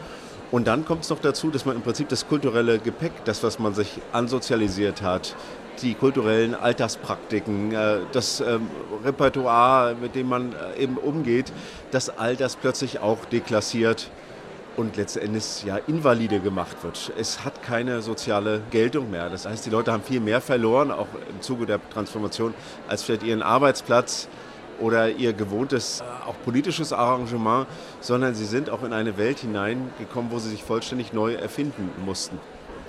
Und 0.51 0.67
dann 0.67 0.83
kommt 0.83 1.03
es 1.03 1.09
noch 1.09 1.19
dazu, 1.19 1.49
dass 1.49 1.65
man 1.65 1.77
im 1.77 1.81
Prinzip 1.81 2.09
das 2.09 2.27
kulturelle 2.27 2.77
Gepäck, 2.77 3.13
das, 3.23 3.41
was 3.41 3.57
man 3.57 3.73
sich 3.73 4.01
ansozialisiert 4.11 5.01
hat, 5.01 5.33
die 5.81 5.95
kulturellen 5.95 6.55
Alltagspraktiken, 6.55 7.73
äh, 7.73 7.97
das 8.11 8.41
ähm, 8.41 8.69
Repertoire, 9.03 9.95
mit 9.95 10.15
dem 10.15 10.29
man 10.29 10.53
äh, 10.53 10.83
eben 10.83 10.97
umgeht, 10.97 11.51
dass 11.91 12.09
all 12.09 12.35
das 12.35 12.55
plötzlich 12.55 12.99
auch 12.99 13.25
deklassiert 13.25 14.09
und 14.77 14.95
letztendlich 14.97 15.63
ja 15.63 15.77
invalide 15.87 16.39
gemacht 16.39 16.77
wird. 16.83 17.11
Es 17.17 17.43
hat 17.43 17.61
keine 17.61 18.01
soziale 18.01 18.61
Geltung 18.71 19.11
mehr. 19.11 19.29
Das 19.29 19.45
heißt, 19.45 19.65
die 19.65 19.69
Leute 19.69 19.91
haben 19.91 20.03
viel 20.03 20.21
mehr 20.21 20.41
verloren, 20.41 20.91
auch 20.91 21.07
im 21.29 21.41
Zuge 21.41 21.65
der 21.65 21.79
Transformation, 21.89 22.53
als 22.87 23.03
vielleicht 23.03 23.23
ihren 23.23 23.41
Arbeitsplatz 23.41 24.27
oder 24.79 25.09
ihr 25.09 25.33
gewohntes, 25.33 26.01
äh, 26.01 26.03
auch 26.27 26.35
politisches 26.43 26.93
Arrangement, 26.93 27.67
sondern 27.99 28.35
sie 28.35 28.45
sind 28.45 28.69
auch 28.69 28.83
in 28.83 28.93
eine 28.93 29.17
Welt 29.17 29.39
hineingekommen, 29.39 30.31
wo 30.31 30.39
sie 30.39 30.49
sich 30.49 30.63
vollständig 30.63 31.13
neu 31.13 31.33
erfinden 31.33 31.89
mussten. 32.05 32.39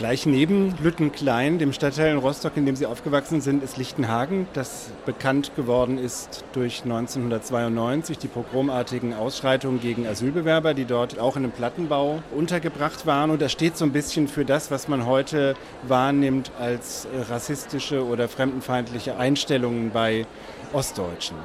Gleich 0.03 0.27
neben 0.27 0.75
Lüttenklein, 0.83 1.61
dem 1.61 1.73
Stadtteil 1.73 2.11
in 2.11 2.19
Rostock, 2.19 2.57
in 2.57 2.67
dem 2.67 2.75
Sie 2.75 2.87
aufgewachsen 2.87 3.41
sind, 3.41 3.63
ist 3.63 3.77
Lichtenhagen, 3.77 4.49
das 4.53 4.91
bekannt 5.07 5.55
geworden 5.55 5.97
ist 5.97 6.43
durch 6.55 6.83
1992 6.83 8.19
die 8.19 8.27
pogromartigen 8.27 9.15
Ausschreitungen 9.15 9.81
gegen 9.81 10.09
Asylbewerber, 10.09 10.75
die 10.75 10.87
dort 10.87 11.21
auch 11.21 11.37
in 11.37 11.45
einem 11.45 11.53
Plattenbau 11.53 12.21
untergebracht 12.37 13.07
waren. 13.07 13.31
Und 13.31 13.41
das 13.41 13.53
steht 13.53 13.77
so 13.77 13.85
ein 13.85 13.93
bisschen 13.93 14.27
für 14.27 14.45
das, 14.45 14.73
was 14.73 14.89
man 14.89 15.07
heute 15.07 15.55
wahrnimmt 15.87 16.51
als 16.59 17.07
rassistische 17.31 18.05
oder 18.05 18.27
fremdenfeindliche 18.27 19.17
Einstellungen 19.19 19.93
bei 19.93 20.27
Ostdeutschen. 20.73 21.37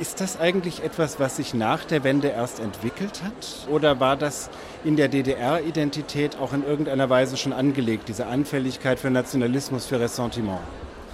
Ist 0.00 0.20
das 0.20 0.38
eigentlich 0.38 0.82
etwas, 0.82 1.20
was 1.20 1.36
sich 1.36 1.54
nach 1.54 1.84
der 1.84 2.04
Wende 2.04 2.28
erst 2.28 2.60
entwickelt 2.60 3.22
hat? 3.22 3.68
Oder 3.70 4.00
war 4.00 4.16
das 4.16 4.50
in 4.84 4.96
der 4.96 5.08
DDR-Identität 5.08 6.36
auch 6.38 6.52
in 6.52 6.64
irgendeiner 6.64 7.08
Weise 7.10 7.36
schon 7.36 7.52
angelegt, 7.52 8.08
diese 8.08 8.26
Anfälligkeit 8.26 8.98
für 8.98 9.10
Nationalismus, 9.10 9.86
für 9.86 10.00
Ressentiment? 10.00 10.60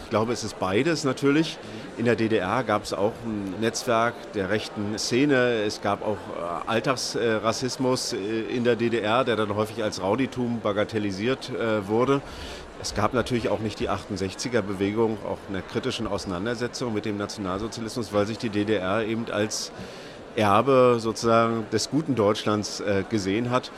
Ich 0.05 0.11
glaube, 0.11 0.33
es 0.33 0.43
ist 0.43 0.59
beides 0.59 1.05
natürlich. 1.05 1.57
In 1.97 2.05
der 2.05 2.17
DDR 2.17 2.65
gab 2.65 2.83
es 2.83 2.93
auch 2.93 3.13
ein 3.25 3.61
Netzwerk 3.61 4.15
der 4.33 4.51
rechten 4.51 4.99
Szene. 4.99 5.63
Es 5.65 5.83
gab 5.83 6.03
auch 6.03 6.17
äh, 6.17 6.69
Alltagsrassismus 6.69 8.15
äh, 8.15 8.17
in 8.17 8.65
der 8.65 8.75
DDR, 8.75 9.23
der 9.23 9.37
dann 9.37 9.55
häufig 9.55 9.85
als 9.85 10.03
Rauditum 10.03 10.61
bagatellisiert 10.63 11.51
äh, 11.51 11.87
wurde. 11.87 12.23
Es 12.83 12.95
gab 12.95 13.13
natürlich 13.13 13.51
auch 13.51 13.59
nicht 13.59 13.79
die 13.79 13.91
68er-Bewegung, 13.91 15.19
auch 15.27 15.37
eine 15.51 15.61
kritischen 15.61 16.07
Auseinandersetzung 16.07 16.95
mit 16.95 17.05
dem 17.05 17.19
Nationalsozialismus, 17.19 18.15
weil 18.15 18.27
sich 18.27 18.39
die 18.39 18.49
DDR 18.49 19.05
eben 19.05 19.27
als 19.31 19.71
Erbe 20.35 20.97
sozusagen 20.99 21.67
des 21.73 21.91
guten 21.91 22.15
Deutschlands 22.15 22.81
äh, 22.81 23.05
gesehen 23.11 23.51
hat 23.51 23.71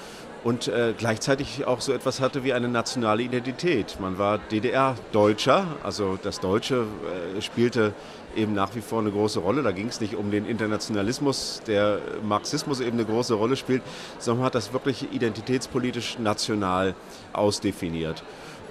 und 0.45 0.69
äh, 0.69 0.95
gleichzeitig 0.97 1.67
auch 1.67 1.81
so 1.81 1.93
etwas 1.93 2.21
hatte 2.21 2.45
wie 2.45 2.53
eine 2.53 2.69
nationale 2.69 3.25
Identität. 3.25 3.99
Man 4.01 4.19
war 4.19 4.39
DDR-Deutscher, 4.39 5.67
also 5.83 6.17
das 6.23 6.39
Deutsche 6.39 6.87
äh, 7.37 7.43
spielte 7.43 7.95
eben 8.37 8.55
nach 8.55 8.75
wie 8.77 8.81
vor 8.81 9.01
eine 9.01 9.11
große 9.11 9.41
Rolle. 9.41 9.63
Da 9.63 9.73
ging 9.73 9.89
es 9.89 10.01
nicht 10.01 10.15
um 10.15 10.31
den 10.31 10.47
Internationalismus, 10.47 11.61
der 11.67 11.99
Marxismus 12.23 12.79
eben 12.79 12.99
eine 12.99 13.05
große 13.05 13.35
Rolle 13.35 13.57
spielt, 13.57 13.83
sondern 14.19 14.41
man 14.41 14.47
hat 14.47 14.55
das 14.55 14.73
wirklich 14.73 15.13
identitätspolitisch 15.13 16.21
national 16.21 16.95
ausdefiniert. 17.33 18.23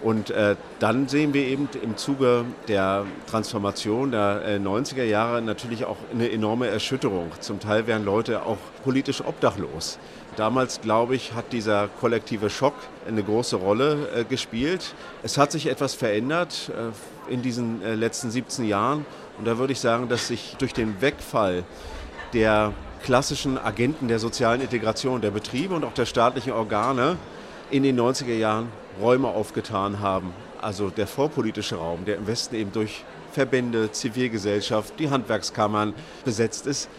Und 0.01 0.31
äh, 0.31 0.55
dann 0.79 1.07
sehen 1.07 1.33
wir 1.33 1.45
eben 1.45 1.69
im 1.81 1.95
Zuge 1.95 2.45
der 2.67 3.05
Transformation 3.29 4.11
der 4.11 4.41
äh, 4.45 4.57
90er 4.57 5.03
Jahre 5.03 5.41
natürlich 5.41 5.85
auch 5.85 5.97
eine 6.11 6.31
enorme 6.31 6.67
Erschütterung. 6.67 7.31
Zum 7.39 7.59
Teil 7.59 7.85
werden 7.85 8.03
Leute 8.03 8.43
auch 8.45 8.57
politisch 8.83 9.21
obdachlos. 9.21 9.99
Damals, 10.37 10.81
glaube 10.81 11.15
ich, 11.15 11.33
hat 11.33 11.51
dieser 11.51 11.87
kollektive 11.99 12.49
Schock 12.49 12.73
eine 13.07 13.21
große 13.21 13.57
Rolle 13.57 14.09
äh, 14.15 14.23
gespielt. 14.23 14.95
Es 15.23 15.37
hat 15.37 15.51
sich 15.51 15.67
etwas 15.67 15.93
verändert 15.93 16.71
äh, 16.75 17.33
in 17.33 17.41
diesen 17.41 17.83
äh, 17.83 17.95
letzten 17.95 18.31
17 18.31 18.65
Jahren. 18.65 19.05
Und 19.37 19.45
da 19.45 19.57
würde 19.57 19.73
ich 19.73 19.79
sagen, 19.79 20.09
dass 20.09 20.27
sich 20.27 20.55
durch 20.57 20.73
den 20.73 21.01
Wegfall 21.01 21.63
der 22.33 22.73
klassischen 23.03 23.57
Agenten 23.57 24.07
der 24.07 24.19
sozialen 24.19 24.61
Integration 24.61 25.21
der 25.21 25.31
Betriebe 25.31 25.75
und 25.75 25.83
auch 25.83 25.93
der 25.93 26.05
staatlichen 26.05 26.53
Organe 26.53 27.17
in 27.69 27.83
den 27.83 27.99
90er 27.99 28.33
Jahren 28.33 28.69
Räume 28.99 29.27
aufgetan 29.27 29.99
haben. 29.99 30.33
Also 30.61 30.89
der 30.89 31.07
vorpolitische 31.07 31.75
Raum, 31.75 32.05
der 32.05 32.17
im 32.17 32.27
Westen 32.27 32.55
eben 32.55 32.71
durch 32.71 33.03
Verbände, 33.31 33.91
Zivilgesellschaft, 33.91 34.99
die 34.99 35.09
Handwerkskammern 35.09 35.93
besetzt 36.25 36.67
ist, 36.67 36.89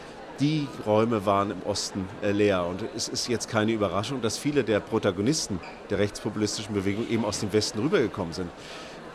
die 0.40 0.66
Räume 0.86 1.26
waren 1.26 1.50
im 1.50 1.62
Osten 1.64 2.08
äh, 2.22 2.32
leer. 2.32 2.66
Und 2.66 2.84
es 2.96 3.08
ist 3.08 3.28
jetzt 3.28 3.48
keine 3.48 3.72
Überraschung, 3.72 4.22
dass 4.22 4.38
viele 4.38 4.64
der 4.64 4.80
Protagonisten 4.80 5.60
der 5.90 5.98
rechtspopulistischen 5.98 6.74
Bewegung 6.74 7.08
eben 7.08 7.24
aus 7.24 7.40
dem 7.40 7.52
Westen 7.52 7.80
rübergekommen 7.80 8.32
sind. 8.32 8.50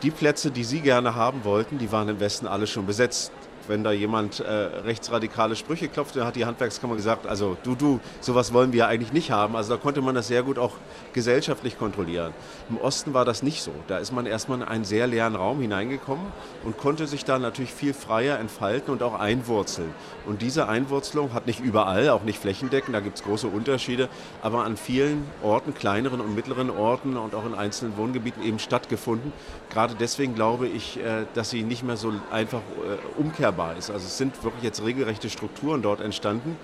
Die 0.02 0.10
Plätze, 0.10 0.50
die 0.50 0.62
sie 0.62 0.80
gerne 0.80 1.16
haben 1.16 1.44
wollten, 1.44 1.78
die 1.78 1.90
waren 1.90 2.08
im 2.08 2.20
Westen 2.20 2.46
alle 2.46 2.68
schon 2.68 2.86
besetzt 2.86 3.32
wenn 3.68 3.84
da 3.84 3.92
jemand 3.92 4.40
äh, 4.40 4.50
rechtsradikale 4.50 5.54
Sprüche 5.54 5.88
klopft, 5.88 6.16
dann 6.16 6.26
hat 6.26 6.36
die 6.36 6.46
Handwerkskammer 6.46 6.96
gesagt, 6.96 7.26
also 7.26 7.56
du, 7.62 7.74
du, 7.74 8.00
sowas 8.20 8.52
wollen 8.52 8.72
wir 8.72 8.88
eigentlich 8.88 9.12
nicht 9.12 9.30
haben. 9.30 9.56
Also 9.56 9.74
da 9.74 9.80
konnte 9.80 10.00
man 10.00 10.14
das 10.14 10.28
sehr 10.28 10.42
gut 10.42 10.58
auch 10.58 10.72
gesellschaftlich 11.12 11.78
kontrollieren. 11.78 12.32
Im 12.70 12.78
Osten 12.78 13.14
war 13.14 13.24
das 13.24 13.42
nicht 13.42 13.62
so. 13.62 13.72
Da 13.86 13.98
ist 13.98 14.12
man 14.12 14.26
erstmal 14.26 14.58
in 14.58 14.64
einen 14.66 14.84
sehr 14.84 15.06
leeren 15.06 15.36
Raum 15.36 15.60
hineingekommen 15.60 16.26
und 16.64 16.78
konnte 16.78 17.06
sich 17.06 17.24
da 17.24 17.38
natürlich 17.38 17.72
viel 17.72 17.92
freier 17.92 18.38
entfalten 18.38 18.92
und 18.92 19.02
auch 19.02 19.18
einwurzeln. 19.18 19.94
Und 20.26 20.42
diese 20.42 20.68
Einwurzelung 20.68 21.34
hat 21.34 21.46
nicht 21.46 21.60
überall, 21.60 22.08
auch 22.08 22.22
nicht 22.22 22.38
flächendeckend, 22.38 22.94
da 22.94 23.00
gibt 23.00 23.18
es 23.18 23.24
große 23.24 23.46
Unterschiede, 23.46 24.08
aber 24.42 24.64
an 24.64 24.76
vielen 24.76 25.24
Orten, 25.42 25.74
kleineren 25.74 26.20
und 26.20 26.34
mittleren 26.34 26.70
Orten 26.70 27.16
und 27.16 27.34
auch 27.34 27.46
in 27.46 27.54
einzelnen 27.54 27.96
Wohngebieten 27.96 28.42
eben 28.42 28.58
stattgefunden. 28.58 29.32
Gerade 29.70 29.94
deswegen 29.94 30.34
glaube 30.34 30.66
ich, 30.66 30.98
äh, 30.98 31.26
dass 31.34 31.50
sie 31.50 31.62
nicht 31.62 31.82
mehr 31.82 31.96
so 31.96 32.12
einfach 32.30 32.60
äh, 32.60 33.20
umkehrbar 33.20 33.57
veränderbar 33.58 33.76
ist. 33.76 33.90
Also 33.90 34.06
es 34.06 34.16
sind 34.16 34.42
wirklich 34.42 34.62
jetzt 34.62 34.82
regelrechte 34.84 35.28
Strukturen 35.28 35.82
dort 35.82 36.00
entstanden, 36.00 36.56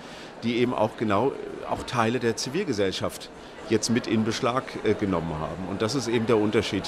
die 0.42 0.56
eben 0.56 0.74
auch 0.74 0.96
genau 0.96 1.32
auch 1.68 1.82
Teile 1.84 2.20
der 2.20 2.36
Zivilgesellschaft 2.36 3.30
jetzt 3.68 3.90
mit 3.90 4.06
in 4.06 4.24
Beschlag 4.24 4.64
äh, 4.84 4.94
genommen 4.94 5.34
haben. 5.40 5.68
Und 5.70 5.82
das 5.82 5.94
ist 5.94 6.08
eben 6.08 6.26
der 6.26 6.36
Unterschied 6.36 6.84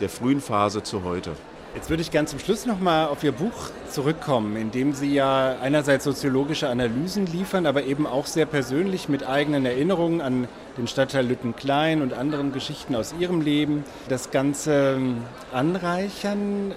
der 0.00 0.08
frühen 0.08 0.40
Phase 0.40 0.82
zu 0.82 1.04
heute. 1.04 1.32
Jetzt 1.74 1.90
würde 1.90 2.02
ich 2.02 2.12
gerne 2.12 2.28
zum 2.28 2.38
Schluss 2.38 2.66
nochmal 2.66 3.08
auf 3.08 3.24
Ihr 3.24 3.32
Buch 3.32 3.70
zurückkommen, 3.90 4.56
in 4.56 4.70
dem 4.70 4.92
Sie 4.92 5.12
ja 5.12 5.56
einerseits 5.60 6.04
soziologische 6.04 6.68
Analysen 6.68 7.26
liefern, 7.26 7.66
aber 7.66 7.82
eben 7.82 8.06
auch 8.06 8.26
sehr 8.26 8.46
persönlich 8.46 9.08
mit 9.08 9.26
eigenen 9.26 9.66
Erinnerungen 9.66 10.20
an 10.20 10.46
den 10.78 10.86
Stadtteil 10.86 11.26
Lüttenklein 11.26 12.00
und 12.00 12.12
anderen 12.12 12.52
Geschichten 12.52 12.94
aus 12.94 13.12
Ihrem 13.18 13.40
Leben 13.40 13.82
das 14.08 14.30
Ganze 14.30 14.94
ähm, 14.98 15.22
anreichern 15.52 16.74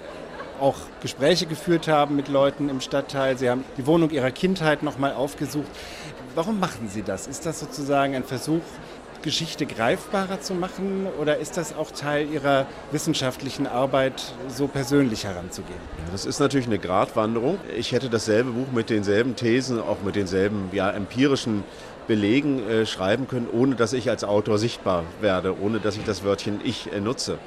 auch 0.60 0.76
Gespräche 1.00 1.46
geführt 1.46 1.88
haben 1.88 2.16
mit 2.16 2.28
Leuten 2.28 2.68
im 2.68 2.80
Stadtteil. 2.80 3.38
Sie 3.38 3.48
haben 3.48 3.64
die 3.76 3.86
Wohnung 3.86 4.10
ihrer 4.10 4.30
Kindheit 4.30 4.82
nochmal 4.82 5.12
aufgesucht. 5.12 5.68
Warum 6.34 6.60
machen 6.60 6.88
Sie 6.88 7.02
das? 7.02 7.26
Ist 7.26 7.46
das 7.46 7.60
sozusagen 7.60 8.14
ein 8.14 8.24
Versuch, 8.24 8.62
Geschichte 9.22 9.66
greifbarer 9.66 10.40
zu 10.40 10.54
machen 10.54 11.06
oder 11.20 11.38
ist 11.38 11.56
das 11.56 11.74
auch 11.74 11.90
Teil 11.90 12.28
Ihrer 12.30 12.66
wissenschaftlichen 12.92 13.66
Arbeit, 13.66 14.32
so 14.48 14.68
persönlich 14.68 15.24
heranzugehen? 15.24 15.80
Das 16.12 16.24
ist 16.24 16.38
natürlich 16.38 16.66
eine 16.66 16.78
Gratwanderung. 16.78 17.58
Ich 17.76 17.92
hätte 17.92 18.08
dasselbe 18.08 18.52
Buch 18.52 18.72
mit 18.72 18.90
denselben 18.90 19.36
Thesen, 19.36 19.80
auch 19.80 20.02
mit 20.04 20.16
denselben 20.16 20.70
ja, 20.72 20.90
empirischen 20.90 21.64
Belegen 22.08 22.68
äh, 22.68 22.86
schreiben 22.86 23.28
können, 23.28 23.46
ohne 23.52 23.76
dass 23.76 23.92
ich 23.92 24.10
als 24.10 24.24
Autor 24.24 24.58
sichtbar 24.58 25.04
werde, 25.20 25.54
ohne 25.60 25.78
dass 25.78 25.96
ich 25.96 26.04
das 26.04 26.24
Wörtchen 26.24 26.60
ich 26.64 26.92
äh, 26.92 27.00
nutze. 27.00 27.38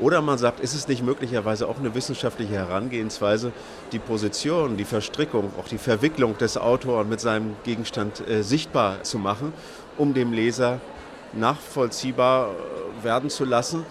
Oder 0.00 0.20
man 0.20 0.38
sagt, 0.38 0.60
ist 0.60 0.74
es 0.74 0.88
nicht 0.88 1.04
möglicherweise 1.04 1.68
auch 1.68 1.78
eine 1.78 1.94
wissenschaftliche 1.94 2.54
Herangehensweise, 2.54 3.52
die 3.92 3.98
Position, 3.98 4.76
die 4.76 4.84
Verstrickung, 4.84 5.52
auch 5.58 5.68
die 5.68 5.78
Verwicklung 5.78 6.36
des 6.36 6.58
Autors 6.58 7.06
mit 7.06 7.20
seinem 7.20 7.56
Gegenstand 7.64 8.26
äh, 8.28 8.42
sichtbar 8.42 9.02
zu 9.04 9.18
machen, 9.18 9.52
um 9.96 10.14
dem 10.14 10.32
Leser 10.32 10.80
nachvollziehbar 11.32 12.50
äh, 12.50 13.04
werden 13.04 13.30
zu 13.30 13.44
lassen, 13.44 13.84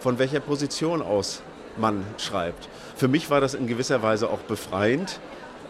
von 0.00 0.18
welcher 0.18 0.40
Position 0.40 1.02
aus 1.02 1.42
man 1.76 2.04
schreibt. 2.18 2.68
Für 2.96 3.08
mich 3.08 3.30
war 3.30 3.40
das 3.40 3.54
in 3.54 3.66
gewisser 3.66 4.02
Weise 4.02 4.30
auch 4.30 4.40
befreiend. 4.40 5.20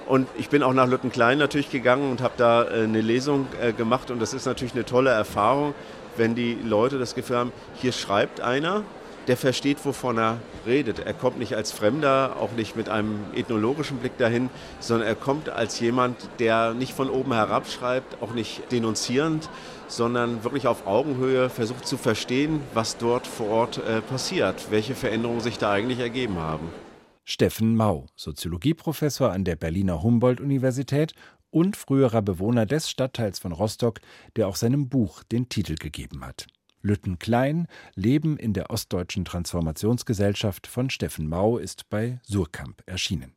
Und 0.07 0.29
ich 0.37 0.49
bin 0.49 0.63
auch 0.63 0.73
nach 0.73 0.89
Lüttenklein 0.89 1.39
natürlich 1.39 1.71
gegangen 1.71 2.11
und 2.11 2.21
habe 2.23 2.35
da 2.37 2.65
äh, 2.65 2.85
eine 2.85 3.01
Lesung 3.01 3.47
äh, 3.61 3.73
gemacht. 3.73 4.11
Und 4.11 4.21
das 4.21 4.35
ist 4.35 4.47
natürlich 4.47 4.75
eine 4.75 4.85
tolle 4.85 5.11
Erfahrung, 5.11 5.75
wenn 6.17 6.35
die 6.35 6.59
Leute 6.63 6.99
das 6.99 7.15
Gefühl 7.15 7.37
haben, 7.37 7.53
hier 7.81 7.93
schreibt 7.93 8.41
einer, 8.41 8.83
der 9.29 9.37
versteht, 9.37 9.79
wovon 9.85 10.19
er 10.19 10.39
redet. 10.67 10.99
Er 10.99 11.15
kommt 11.15 11.39
nicht 11.39 11.55
als 11.55 11.73
Fremder, 11.73 12.37
auch 12.41 12.53
nicht 12.53 12.77
mit 12.77 12.89
einem 12.89 13.21
ethnologischen 13.35 13.99
Blick 13.99 14.19
dahin, 14.19 14.51
sondern 14.81 15.07
er 15.07 15.15
kommt 15.15 15.49
als 15.49 15.79
jemand, 15.81 16.17
der 16.39 16.75
nicht 16.75 16.93
von 16.93 17.09
oben 17.09 17.33
herab 17.33 17.69
schreibt, 17.69 18.21
auch 18.21 18.33
nicht 18.33 18.73
denunzierend, 18.73 19.49
sondern 19.87 20.43
wirklich 20.45 20.67
auf 20.67 20.87
Augenhöhe 20.87 21.51
versucht 21.51 21.87
zu 21.87 21.97
verstehen, 21.97 22.61
was 22.75 22.97
dort 22.97 23.27
vor 23.27 23.49
Ort 23.49 23.79
äh, 23.79 24.01
passiert, 24.01 24.71
welche 24.71 24.95
Veränderungen 24.95 25.41
sich 25.41 25.59
da 25.59 25.71
eigentlich 25.71 26.01
ergeben 26.01 26.39
haben. 26.39 26.71
Steffen 27.25 27.77
Mau, 27.77 28.07
Soziologieprofessor 28.17 29.31
an 29.31 29.45
der 29.45 29.57
Berliner 29.57 30.03
Humboldt-Universität 30.03 31.15
und 31.51 31.77
früherer 31.77 32.23
Bewohner 32.23 32.67
des 32.67 32.91
Stadtteils 32.91 33.39
von 33.39 33.53
Rostock, 33.53 34.01
der 34.37 34.49
auch 34.49 34.57
seinem 34.57 34.89
Buch 34.89 35.23
den 35.23 35.49
Titel 35.49 35.77
gegeben 35.77 36.25
hat. 36.25 36.47
Lütten 36.81 37.19
Klein, 37.21 37.69
Leben 37.95 38.37
in 38.37 38.55
der 38.55 38.71
ostdeutschen 38.71 39.25
Transformationsgesellschaft 39.25 40.67
von 40.67 40.91
Steffen 40.91 41.29
Mau 41.29 41.59
ist 41.59 41.89
bei 41.89 42.21
Surkamp 42.25 42.83
erschienen. 42.87 43.35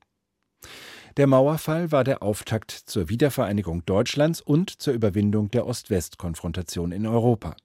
Der 1.18 1.28
Mauerfall 1.28 1.92
war 1.92 2.04
der 2.04 2.24
Auftakt 2.24 2.72
zur 2.72 3.08
Wiedervereinigung 3.08 3.86
Deutschlands 3.86 4.42
und 4.42 4.70
zur 4.82 4.94
Überwindung 4.94 5.52
der 5.52 5.68
Ost-West-Konfrontation 5.68 6.92
in 6.92 7.06
Europa. 7.06 7.56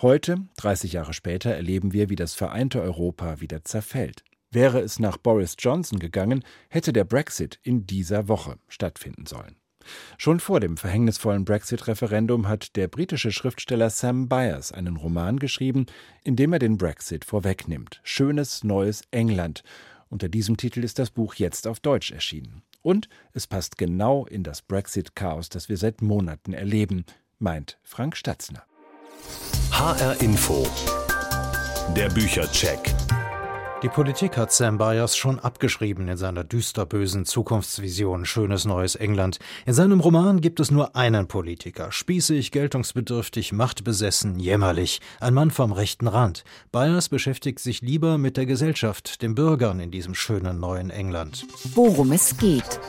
Heute, 0.00 0.48
30 0.56 0.94
Jahre 0.94 1.12
später, 1.12 1.54
erleben 1.54 1.92
wir, 1.92 2.08
wie 2.08 2.16
das 2.16 2.34
vereinte 2.34 2.80
Europa 2.80 3.40
wieder 3.40 3.62
zerfällt. 3.62 4.24
Wäre 4.52 4.80
es 4.80 4.98
nach 4.98 5.16
Boris 5.16 5.54
Johnson 5.58 6.00
gegangen, 6.00 6.44
hätte 6.68 6.92
der 6.92 7.04
Brexit 7.04 7.60
in 7.62 7.86
dieser 7.86 8.26
Woche 8.26 8.56
stattfinden 8.68 9.26
sollen. 9.26 9.56
Schon 10.18 10.40
vor 10.40 10.60
dem 10.60 10.76
verhängnisvollen 10.76 11.44
Brexit-Referendum 11.44 12.48
hat 12.48 12.76
der 12.76 12.88
britische 12.88 13.32
Schriftsteller 13.32 13.90
Sam 13.90 14.28
Byers 14.28 14.72
einen 14.72 14.96
Roman 14.96 15.38
geschrieben, 15.38 15.86
in 16.24 16.36
dem 16.36 16.52
er 16.52 16.58
den 16.58 16.76
Brexit 16.76 17.24
vorwegnimmt. 17.24 18.00
Schönes 18.02 18.64
neues 18.64 19.02
England. 19.10 19.62
Unter 20.08 20.28
diesem 20.28 20.56
Titel 20.56 20.82
ist 20.82 20.98
das 20.98 21.10
Buch 21.10 21.36
jetzt 21.36 21.66
auf 21.66 21.78
Deutsch 21.80 22.10
erschienen. 22.10 22.62
Und 22.82 23.08
es 23.32 23.46
passt 23.46 23.78
genau 23.78 24.26
in 24.26 24.42
das 24.42 24.62
Brexit-Chaos, 24.62 25.48
das 25.48 25.68
wir 25.68 25.76
seit 25.76 26.02
Monaten 26.02 26.52
erleben, 26.52 27.04
meint 27.38 27.78
Frank 27.82 28.16
Statzner. 28.16 28.64
HR 29.70 30.20
Info. 30.20 30.66
Der 31.96 32.08
Büchercheck. 32.08 32.80
Die 33.82 33.88
Politik 33.88 34.36
hat 34.36 34.52
Sam 34.52 34.76
Byers 34.76 35.16
schon 35.16 35.38
abgeschrieben 35.38 36.06
in 36.08 36.18
seiner 36.18 36.44
düsterbösen 36.44 37.24
Zukunftsvision 37.24 38.26
Schönes 38.26 38.66
neues 38.66 38.94
England. 38.94 39.38
In 39.64 39.72
seinem 39.72 40.00
Roman 40.00 40.42
gibt 40.42 40.60
es 40.60 40.70
nur 40.70 40.96
einen 40.96 41.28
Politiker, 41.28 41.90
spießig, 41.90 42.50
geltungsbedürftig, 42.50 43.52
machtbesessen, 43.54 44.38
jämmerlich, 44.38 45.00
ein 45.18 45.32
Mann 45.32 45.50
vom 45.50 45.72
rechten 45.72 46.08
Rand. 46.08 46.44
Byers 46.72 47.08
beschäftigt 47.08 47.58
sich 47.58 47.80
lieber 47.80 48.18
mit 48.18 48.36
der 48.36 48.44
Gesellschaft, 48.44 49.22
den 49.22 49.34
Bürgern 49.34 49.80
in 49.80 49.90
diesem 49.90 50.14
schönen 50.14 50.60
neuen 50.60 50.90
England. 50.90 51.46
Worum 51.74 52.12
es 52.12 52.36
geht. 52.36 52.80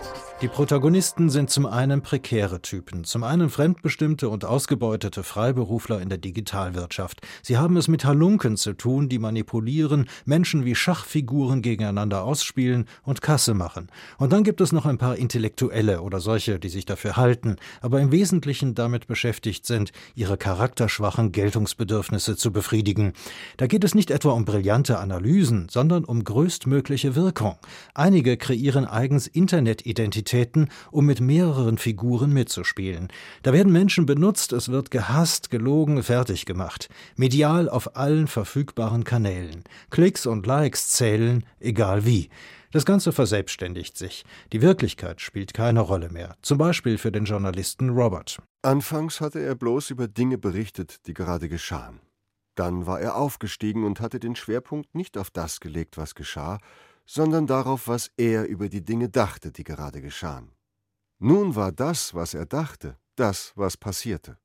Die 0.41 0.47
Protagonisten 0.47 1.29
sind 1.29 1.51
zum 1.51 1.67
einen 1.67 2.01
prekäre 2.01 2.63
Typen, 2.63 3.03
zum 3.03 3.23
einen 3.23 3.51
fremdbestimmte 3.51 4.27
und 4.27 4.43
ausgebeutete 4.43 5.21
Freiberufler 5.21 6.01
in 6.01 6.09
der 6.09 6.17
Digitalwirtschaft. 6.17 7.21
Sie 7.43 7.59
haben 7.59 7.77
es 7.77 7.87
mit 7.87 8.05
Halunken 8.05 8.57
zu 8.57 8.73
tun, 8.73 9.07
die 9.07 9.19
manipulieren, 9.19 10.09
Menschen 10.25 10.65
wie 10.65 10.73
Schachfiguren 10.73 11.61
gegeneinander 11.61 12.23
ausspielen 12.23 12.87
und 13.03 13.21
Kasse 13.21 13.53
machen. 13.53 13.89
Und 14.17 14.33
dann 14.33 14.43
gibt 14.43 14.61
es 14.61 14.71
noch 14.71 14.87
ein 14.87 14.97
paar 14.97 15.15
Intellektuelle 15.15 16.01
oder 16.01 16.19
solche, 16.19 16.57
die 16.57 16.69
sich 16.69 16.85
dafür 16.85 17.17
halten, 17.17 17.57
aber 17.79 18.01
im 18.01 18.11
Wesentlichen 18.11 18.73
damit 18.73 19.05
beschäftigt 19.05 19.67
sind, 19.67 19.91
ihre 20.15 20.37
charakterschwachen 20.37 21.33
Geltungsbedürfnisse 21.33 22.35
zu 22.35 22.51
befriedigen. 22.51 23.13
Da 23.57 23.67
geht 23.67 23.83
es 23.83 23.93
nicht 23.93 24.09
etwa 24.09 24.31
um 24.31 24.45
brillante 24.45 24.97
Analysen, 24.97 25.67
sondern 25.69 26.03
um 26.03 26.23
größtmögliche 26.23 27.15
Wirkung. 27.15 27.57
Einige 27.93 28.37
kreieren 28.37 28.85
eigens 28.85 29.27
Internetidentitäten 29.27 30.30
Aktivitäten, 30.31 30.69
um 30.91 31.05
mit 31.05 31.19
mehreren 31.19 31.77
Figuren 31.77 32.31
mitzuspielen. 32.31 33.09
Da 33.43 33.51
werden 33.51 33.73
Menschen 33.73 34.05
benutzt, 34.05 34.53
es 34.53 34.69
wird 34.69 34.89
gehasst, 34.89 35.49
gelogen, 35.49 36.03
fertig 36.03 36.45
gemacht. 36.45 36.87
Medial 37.17 37.67
auf 37.67 37.97
allen 37.97 38.27
verfügbaren 38.27 39.03
Kanälen. 39.03 39.63
Klicks 39.89 40.25
und 40.25 40.45
Likes 40.45 40.91
zählen, 40.91 41.43
egal 41.59 42.05
wie. 42.05 42.29
Das 42.71 42.85
Ganze 42.85 43.11
verselbstständigt 43.11 43.97
sich. 43.97 44.23
Die 44.53 44.61
Wirklichkeit 44.61 45.19
spielt 45.19 45.53
keine 45.53 45.81
Rolle 45.81 46.09
mehr. 46.09 46.37
Zum 46.41 46.57
Beispiel 46.57 46.97
für 46.97 47.11
den 47.11 47.25
Journalisten 47.25 47.89
Robert. 47.89 48.37
Anfangs 48.61 49.19
hatte 49.19 49.39
er 49.39 49.55
bloß 49.55 49.89
über 49.89 50.07
Dinge 50.07 50.37
berichtet, 50.37 51.05
die 51.07 51.13
gerade 51.13 51.49
geschahen. 51.49 51.99
Dann 52.55 52.85
war 52.85 53.01
er 53.01 53.15
aufgestiegen 53.15 53.83
und 53.83 53.99
hatte 53.99 54.19
den 54.19 54.37
Schwerpunkt 54.37 54.95
nicht 54.95 55.17
auf 55.17 55.29
das 55.29 55.59
gelegt, 55.59 55.97
was 55.97 56.15
geschah, 56.15 56.59
sondern 57.05 57.47
darauf, 57.47 57.87
was 57.87 58.11
er 58.17 58.47
über 58.47 58.69
die 58.69 58.83
Dinge 58.83 59.09
dachte, 59.09 59.51
die 59.51 59.63
gerade 59.63 60.01
geschahen. 60.01 60.51
Nun 61.19 61.55
war 61.55 61.71
das, 61.71 62.13
was 62.13 62.33
er 62.33 62.45
dachte, 62.45 62.97
das, 63.15 63.53
was 63.55 63.77
passierte. 63.77 64.37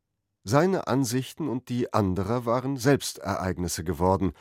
Seine 0.45 0.87
Ansichten 0.87 1.49
und 1.49 1.69
die 1.69 1.93
anderer 1.93 2.47
waren 2.47 2.77
Selbstereignisse 2.77 3.83
geworden, 3.83 4.33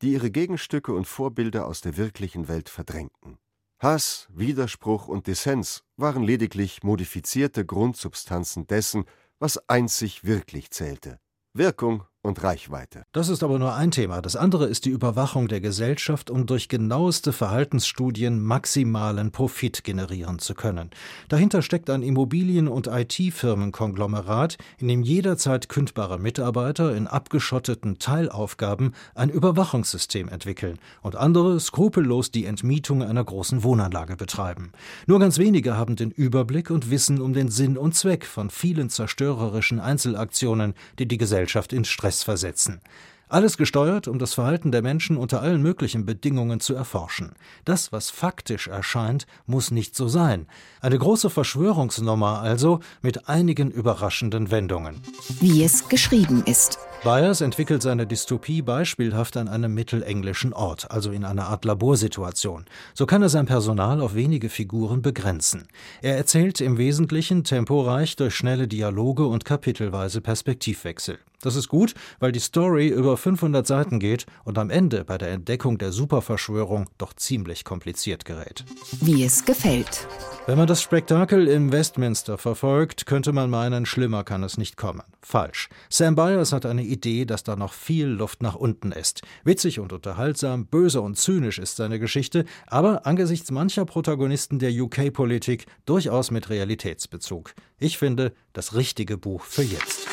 die 0.00 0.12
ihre 0.12 0.30
Gegenstücke 0.30 0.92
und 0.92 1.06
Vorbilder 1.06 1.66
aus 1.66 1.80
der 1.80 1.96
wirklichen 1.96 2.48
Welt 2.48 2.68
verdrängten. 2.68 3.38
Hass, 3.78 4.28
Widerspruch 4.30 5.08
und 5.08 5.26
Dissens 5.26 5.82
waren 5.96 6.22
lediglich 6.22 6.82
modifizierte 6.82 7.64
Grundsubstanzen 7.64 8.66
dessen, 8.66 9.04
was 9.38 9.68
einzig 9.68 10.24
wirklich 10.24 10.70
zählte 10.70 11.18
Wirkung 11.52 12.04
und 12.22 12.42
Reichweite. 12.42 13.04
Das 13.12 13.30
ist 13.30 13.42
aber 13.42 13.58
nur 13.58 13.74
ein 13.74 13.90
Thema. 13.90 14.20
Das 14.20 14.36
andere 14.36 14.66
ist 14.66 14.84
die 14.84 14.90
Überwachung 14.90 15.48
der 15.48 15.60
Gesellschaft, 15.60 16.28
um 16.30 16.44
durch 16.44 16.68
genaueste 16.68 17.32
Verhaltensstudien 17.32 18.42
maximalen 18.42 19.30
Profit 19.30 19.84
generieren 19.84 20.38
zu 20.38 20.54
können. 20.54 20.90
Dahinter 21.28 21.62
steckt 21.62 21.88
ein 21.88 22.02
Immobilien- 22.02 22.68
und 22.68 22.88
IT-Firmenkonglomerat, 22.88 24.58
in 24.78 24.88
dem 24.88 25.02
jederzeit 25.02 25.70
kündbare 25.70 26.18
Mitarbeiter 26.18 26.94
in 26.94 27.06
abgeschotteten 27.06 27.98
Teilaufgaben 27.98 28.92
ein 29.14 29.30
Überwachungssystem 29.30 30.28
entwickeln 30.28 30.78
und 31.00 31.16
andere 31.16 31.58
skrupellos 31.58 32.30
die 32.30 32.44
Entmietung 32.44 33.02
einer 33.02 33.24
großen 33.24 33.62
Wohnanlage 33.62 34.16
betreiben. 34.16 34.72
Nur 35.06 35.20
ganz 35.20 35.38
wenige 35.38 35.76
haben 35.76 35.96
den 35.96 36.10
Überblick 36.10 36.70
und 36.70 36.90
wissen 36.90 37.20
um 37.22 37.32
den 37.32 37.48
Sinn 37.48 37.78
und 37.78 37.94
Zweck 37.94 38.26
von 38.26 38.50
vielen 38.50 38.90
zerstörerischen 38.90 39.80
Einzelaktionen, 39.80 40.74
die 40.98 41.08
die 41.08 41.18
Gesellschaft 41.18 41.72
in 41.72 41.86
Stress 41.86 42.09
Stress 42.10 42.22
versetzen. 42.24 42.80
Alles 43.28 43.56
gesteuert, 43.56 44.08
um 44.08 44.18
das 44.18 44.34
Verhalten 44.34 44.72
der 44.72 44.82
Menschen 44.82 45.16
unter 45.16 45.40
allen 45.40 45.62
möglichen 45.62 46.04
Bedingungen 46.04 46.58
zu 46.58 46.74
erforschen. 46.74 47.34
Das, 47.64 47.92
was 47.92 48.10
faktisch 48.10 48.66
erscheint, 48.66 49.28
muss 49.46 49.70
nicht 49.70 49.94
so 49.94 50.08
sein. 50.08 50.48
Eine 50.80 50.98
große 50.98 51.30
Verschwörungsnummer 51.30 52.40
also 52.40 52.80
mit 53.02 53.28
einigen 53.28 53.70
überraschenden 53.70 54.50
Wendungen. 54.50 55.00
Wie 55.38 55.62
es 55.62 55.88
geschrieben 55.88 56.42
ist. 56.44 56.80
Byers 57.02 57.40
entwickelt 57.40 57.80
seine 57.80 58.06
Dystopie 58.06 58.60
beispielhaft 58.60 59.38
an 59.38 59.48
einem 59.48 59.72
mittelenglischen 59.72 60.52
Ort, 60.52 60.90
also 60.90 61.12
in 61.12 61.24
einer 61.24 61.46
Art 61.46 61.64
Laborsituation. 61.64 62.66
So 62.92 63.06
kann 63.06 63.22
er 63.22 63.30
sein 63.30 63.46
Personal 63.46 64.02
auf 64.02 64.14
wenige 64.14 64.50
Figuren 64.50 65.00
begrenzen. 65.00 65.66
Er 66.02 66.18
erzählt 66.18 66.60
im 66.60 66.76
Wesentlichen 66.76 67.42
temporeich 67.42 68.16
durch 68.16 68.34
schnelle 68.34 68.68
Dialoge 68.68 69.24
und 69.26 69.46
kapitelweise 69.46 70.20
Perspektivwechsel. 70.20 71.18
Das 71.42 71.56
ist 71.56 71.68
gut, 71.68 71.94
weil 72.18 72.32
die 72.32 72.40
Story 72.40 72.88
über 72.88 73.16
500 73.16 73.66
Seiten 73.66 73.98
geht 73.98 74.26
und 74.44 74.58
am 74.58 74.68
Ende 74.68 75.04
bei 75.04 75.16
der 75.16 75.30
Entdeckung 75.30 75.78
der 75.78 75.90
Superverschwörung 75.90 76.90
doch 76.98 77.14
ziemlich 77.14 77.64
kompliziert 77.64 78.26
gerät. 78.26 78.66
Wie 79.00 79.24
es 79.24 79.46
gefällt. 79.46 80.06
Wenn 80.46 80.58
man 80.58 80.66
das 80.66 80.82
Spektakel 80.82 81.48
im 81.48 81.72
Westminster 81.72 82.36
verfolgt, 82.36 83.06
könnte 83.06 83.32
man 83.32 83.48
meinen, 83.48 83.86
schlimmer 83.86 84.22
kann 84.22 84.42
es 84.42 84.58
nicht 84.58 84.76
kommen. 84.76 85.02
Falsch. 85.22 85.70
Sam 85.88 86.14
Byers 86.14 86.52
hat 86.52 86.66
eine 86.66 86.84
Idee, 86.90 87.24
dass 87.24 87.42
da 87.42 87.56
noch 87.56 87.72
viel 87.72 88.06
Luft 88.06 88.42
nach 88.42 88.54
unten 88.54 88.92
ist. 88.92 89.22
Witzig 89.44 89.80
und 89.80 89.92
unterhaltsam, 89.92 90.66
böse 90.66 91.00
und 91.00 91.16
zynisch 91.16 91.58
ist 91.58 91.76
seine 91.76 91.98
Geschichte, 91.98 92.44
aber 92.66 93.06
angesichts 93.06 93.50
mancher 93.50 93.84
Protagonisten 93.84 94.58
der 94.58 94.72
UK-Politik 94.72 95.66
durchaus 95.86 96.30
mit 96.30 96.50
Realitätsbezug. 96.50 97.54
Ich 97.78 97.98
finde, 97.98 98.32
das 98.52 98.74
richtige 98.74 99.16
Buch 99.16 99.44
für 99.44 99.62
jetzt. 99.62 100.08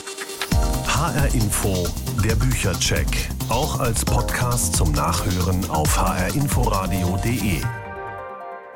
HR 0.88 1.34
Info, 1.34 1.88
der 2.24 2.36
Büchercheck. 2.36 3.08
Auch 3.50 3.80
als 3.80 4.04
Podcast 4.04 4.76
zum 4.76 4.92
Nachhören 4.94 5.70
auf 5.70 5.96
hrinforadio.de. 5.98 7.87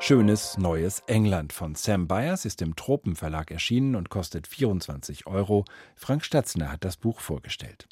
Schönes 0.03 0.57
neues 0.57 1.03
England 1.05 1.53
von 1.53 1.75
Sam 1.75 2.07
Byers 2.07 2.45
ist 2.45 2.63
im 2.63 2.75
Tropenverlag 2.75 3.51
erschienen 3.51 3.95
und 3.95 4.09
kostet 4.09 4.47
24 4.47 5.27
Euro. 5.27 5.63
Frank 5.95 6.25
Statzner 6.25 6.71
hat 6.71 6.83
das 6.83 6.97
Buch 6.97 7.19
vorgestellt. 7.19 7.87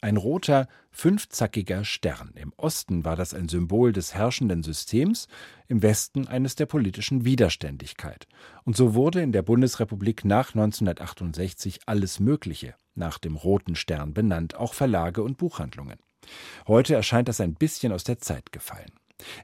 Ein 0.00 0.16
roter, 0.16 0.66
fünfzackiger 0.90 1.84
Stern. 1.84 2.32
Im 2.34 2.52
Osten 2.56 3.04
war 3.04 3.14
das 3.14 3.34
ein 3.34 3.48
Symbol 3.48 3.92
des 3.92 4.14
herrschenden 4.14 4.64
Systems, 4.64 5.28
im 5.68 5.80
Westen 5.80 6.26
eines 6.26 6.56
der 6.56 6.66
politischen 6.66 7.24
Widerständigkeit. 7.24 8.26
Und 8.64 8.76
so 8.76 8.94
wurde 8.94 9.22
in 9.22 9.30
der 9.30 9.42
Bundesrepublik 9.42 10.24
nach 10.24 10.48
1968 10.56 11.82
alles 11.86 12.18
Mögliche 12.18 12.74
nach 12.96 13.18
dem 13.18 13.36
roten 13.36 13.76
Stern 13.76 14.12
benannt, 14.12 14.56
auch 14.56 14.74
Verlage 14.74 15.22
und 15.22 15.38
Buchhandlungen. 15.38 16.00
Heute 16.66 16.96
erscheint 16.96 17.28
das 17.28 17.40
ein 17.40 17.54
bisschen 17.54 17.92
aus 17.92 18.02
der 18.02 18.18
Zeit 18.18 18.50
gefallen. 18.50 18.90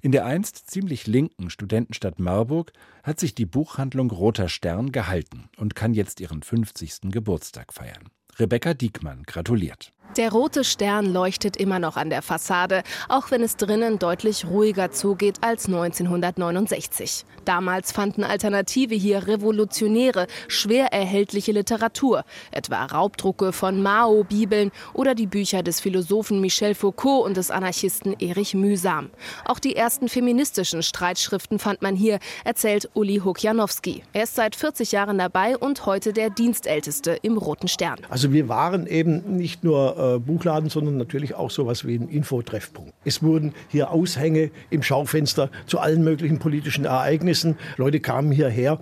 In 0.02 0.12
der 0.12 0.26
einst 0.26 0.70
ziemlich 0.70 1.06
linken 1.06 1.50
Studentenstadt 1.50 2.18
Marburg 2.18 2.72
hat 3.02 3.20
sich 3.20 3.34
die 3.34 3.46
Buchhandlung 3.46 4.10
Roter 4.10 4.48
Stern 4.48 4.92
gehalten 4.92 5.48
und 5.56 5.74
kann 5.74 5.94
jetzt 5.94 6.20
ihren 6.20 6.42
50. 6.42 7.10
Geburtstag 7.10 7.72
feiern. 7.72 8.10
Rebecca 8.38 8.74
Diekmann 8.74 9.24
gratuliert. 9.24 9.92
Der 10.16 10.32
rote 10.32 10.64
Stern 10.64 11.12
leuchtet 11.12 11.56
immer 11.56 11.78
noch 11.78 11.96
an 11.96 12.10
der 12.10 12.20
Fassade, 12.20 12.82
auch 13.08 13.30
wenn 13.30 13.44
es 13.44 13.56
drinnen 13.56 14.00
deutlich 14.00 14.44
ruhiger 14.44 14.90
zugeht 14.90 15.36
als 15.40 15.66
1969. 15.66 17.24
Damals 17.44 17.92
fanden 17.92 18.24
Alternative 18.24 18.94
hier 18.94 19.28
revolutionäre, 19.28 20.26
schwer 20.48 20.92
erhältliche 20.92 21.52
Literatur, 21.52 22.24
etwa 22.50 22.84
Raubdrucke 22.86 23.52
von 23.52 23.82
Mao-Bibeln 23.82 24.72
oder 24.94 25.14
die 25.14 25.28
Bücher 25.28 25.62
des 25.62 25.80
Philosophen 25.80 26.40
Michel 26.40 26.74
Foucault 26.74 27.24
und 27.24 27.36
des 27.36 27.52
Anarchisten 27.52 28.14
Erich 28.18 28.54
Mühsam. 28.54 29.10
Auch 29.44 29.60
die 29.60 29.76
ersten 29.76 30.08
feministischen 30.08 30.82
Streitschriften 30.82 31.60
fand 31.60 31.82
man 31.82 31.94
hier, 31.94 32.18
erzählt 32.44 32.90
Uli 32.94 33.20
Hokjanowski. 33.24 34.02
Er 34.12 34.24
ist 34.24 34.34
seit 34.34 34.56
40 34.56 34.90
Jahren 34.90 35.18
dabei 35.18 35.56
und 35.56 35.86
heute 35.86 36.12
der 36.12 36.30
Dienstälteste 36.30 37.16
im 37.22 37.38
Roten 37.38 37.68
Stern. 37.68 37.98
Also 38.08 38.32
wir 38.32 38.48
waren 38.48 38.86
eben 38.88 39.36
nicht 39.36 39.62
nur 39.64 39.99
äh, 40.00 40.18
Buchladen, 40.18 40.70
sondern 40.70 40.96
natürlich 40.96 41.34
auch 41.34 41.50
sowas 41.50 41.86
wie 41.86 41.96
ein 41.96 42.08
Infotreffpunkt. 42.08 42.92
Es 43.04 43.22
wurden 43.22 43.54
hier 43.68 43.90
Aushänge 43.90 44.50
im 44.70 44.82
Schaufenster 44.82 45.50
zu 45.66 45.78
allen 45.78 46.02
möglichen 46.02 46.38
politischen 46.38 46.84
Ereignissen. 46.84 47.58
Leute 47.76 48.00
kamen 48.00 48.32
hierher, 48.32 48.80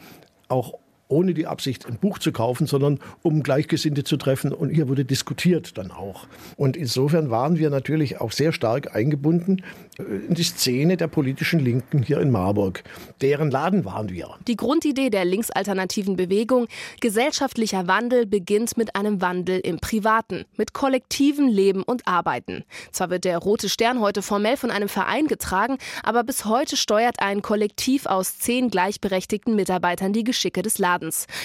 auch 0.49 0.75
ohne 1.09 1.35
die 1.35 1.47
Absicht, 1.47 1.87
ein 1.87 1.99
Buch 1.99 2.19
zu 2.19 2.33
kaufen, 2.33 2.67
sondern 2.67 3.01
um 3.23 3.43
Gleichgesinnte 3.43 4.05
zu 4.05 4.17
treffen. 4.17 4.53
Und 4.53 4.71
hier 4.71 4.89
wurde 4.89 5.05
diskutiert 5.05 5.77
dann 5.79 5.91
auch. 5.91 6.27
Und 6.57 6.77
insofern 6.77 7.31
waren 7.31 7.59
wir 7.59 7.71
natürlich 7.71 8.21
auch 8.21 8.33
sehr 8.33 8.53
stark 8.53 8.95
eingebunden 8.95 9.63
äh, 9.99 10.03
in 10.29 10.35
die 10.35 10.43
Szene 10.43 10.97
der 10.97 11.09
politischen 11.09 11.61
Linken 11.61 12.03
hier 12.03 12.21
in 12.21 12.31
Marburg. 12.31 12.85
Deren 13.21 13.51
Laden 13.51 13.85
waren 13.85 14.11
wir. 14.11 14.29
Die 14.47 14.57
Grundidee 14.57 15.11
der 15.11 15.25
linksalternativen 15.25 16.17
Bewegung, 16.17 16.69
gesellschaftlicher 17.01 17.87
Wandel 17.87 18.27
beginnt 18.27 18.77
mit 18.77 18.95
einem 18.95 19.21
Wandel 19.21 19.61
im 19.61 19.79
Privaten, 19.79 20.45
mit 20.57 20.75
kollektivem 20.75 21.49
Leben 21.49 21.83
und 21.83 22.07
Arbeiten. 22.07 22.65
Zwar 22.93 23.11
wird 23.11 23.25
der 23.25 23.39
Rote 23.39 23.69
Stern 23.69 24.01
heute 24.01 24.23
formell 24.23 24.57
von 24.57 24.71
einem 24.71 24.89
Verein 24.89 25.27
getragen, 25.27 25.79
aber 26.03 26.25
bis 26.25 26.45
heute 26.45 26.77
steuert 26.77 27.21
ein 27.21 27.43
Kollektiv 27.43 28.07
aus 28.07 28.39
zehn 28.39 28.71
gleichberechtigten 28.71 29.57
Mitarbeitern 29.57 30.13
die 30.13 30.25
Geschicke 30.25 30.63
des 30.63 30.79
Ladens. 30.79 30.98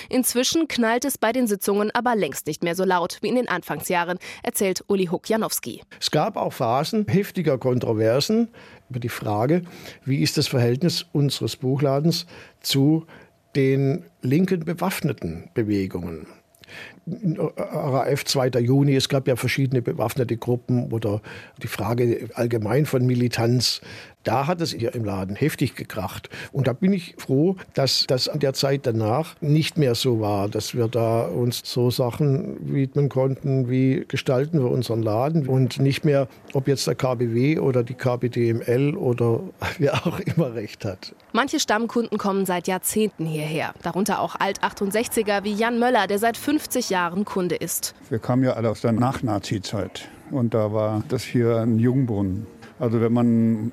Inzwischen 0.10 0.68
knallt 0.68 1.06
es 1.06 1.18
bei 1.18 1.32
den 1.32 1.48
Sitzungen 1.48 1.92
aber 1.94 2.16
längst 2.16 2.48
nicht 2.48 2.64
mehr 2.64 2.76
so 2.76 2.84
laut 2.84 3.18
wie 3.22 3.30
in 3.30 3.36
den 3.36 3.48
Anfangsjahren, 3.48 4.18
erzählt 4.44 4.84
Uli 4.88 5.06
Huck-Janowski. 5.08 5.82
Es 6.00 6.12
gab 6.12 6.38
auch 6.38 6.54
Phasen 6.54 7.06
heftiger 7.08 7.58
Kontroversen 7.58 8.50
über 8.90 9.00
die 9.00 9.10
Frage, 9.10 9.64
wie 10.06 10.22
ist 10.22 10.38
das 10.38 10.48
Verhältnis 10.48 11.06
unseres 11.12 11.56
Buchladens 11.56 12.26
zu 12.62 13.06
den 13.56 14.06
linken 14.22 14.66
bewaffneten 14.66 15.50
Bewegungen. 15.54 16.28
RAF 17.06 18.24
2. 18.24 18.50
Juni, 18.60 18.96
es 18.96 19.10
gab 19.10 19.28
ja 19.28 19.36
verschiedene 19.36 19.82
bewaffnete 19.82 20.38
Gruppen 20.38 20.92
oder 20.92 21.22
die 21.62 21.68
Frage 21.68 22.30
allgemein 22.34 22.86
von 22.86 23.06
Militanz. 23.06 23.82
Da 24.24 24.48
hat 24.48 24.62
es 24.62 24.72
hier 24.72 24.96
im 24.96 25.04
Laden 25.04 25.36
heftig 25.36 25.76
gekracht. 25.76 26.30
Und 26.54 26.68
da 26.68 26.74
bin 26.74 26.94
ich 26.94 27.16
froh, 27.18 27.58
dass 27.74 28.06
das 28.08 28.30
an 28.30 28.40
der 28.40 28.54
Zeit 28.54 28.86
danach 28.86 29.36
nicht 29.42 29.78
mehr 29.78 29.96
so 29.96 30.22
war, 30.22 30.48
dass 30.48 30.76
wir 30.76 30.88
da 30.88 31.24
uns 31.24 31.62
so 31.66 31.92
Sachen 31.92 32.74
widmen 32.74 33.10
konnten, 33.10 33.70
wie 33.70 34.06
gestalten 34.08 34.64
wir 34.64 34.72
unseren 34.72 35.04
Laden 35.04 35.48
und 35.48 35.80
nicht 35.80 36.06
mehr, 36.06 36.30
ob 36.54 36.70
jetzt 36.70 36.88
der 36.88 36.96
KBW 36.96 37.60
oder 37.60 37.84
die 37.84 37.96
KBDML 37.96 38.96
oder 38.96 39.42
wer 39.78 40.08
auch 40.08 40.22
immer 40.22 40.54
recht 40.54 40.86
hat. 40.86 41.14
Manche 41.34 41.60
Stammkunden 41.60 42.18
kommen 42.18 42.46
seit 42.46 42.68
Jahrzehnten 42.68 43.26
hierher, 43.26 43.74
darunter 43.82 44.22
auch 44.22 44.36
Alt-68er 44.40 45.44
wie 45.44 45.54
Jan 45.54 45.80
Möller, 45.80 46.08
der 46.08 46.20
seit 46.20 46.38
50 46.38 46.92
Jahren 46.94 47.26
Kunde 47.26 47.56
ist. 47.56 47.96
Wir 48.12 48.20
kamen 48.20 48.44
ja 48.44 48.54
alle 48.54 48.70
aus 48.70 48.82
der 48.82 48.92
Nach-Nazi-Zeit 48.92 50.10
und 50.30 50.54
da 50.54 50.74
war 50.74 51.04
das 51.10 51.24
hier 51.24 51.58
ein 51.58 51.80
Jungbrunnen. 51.80 52.46
Also 52.78 53.02
wenn 53.02 53.12
man 53.12 53.72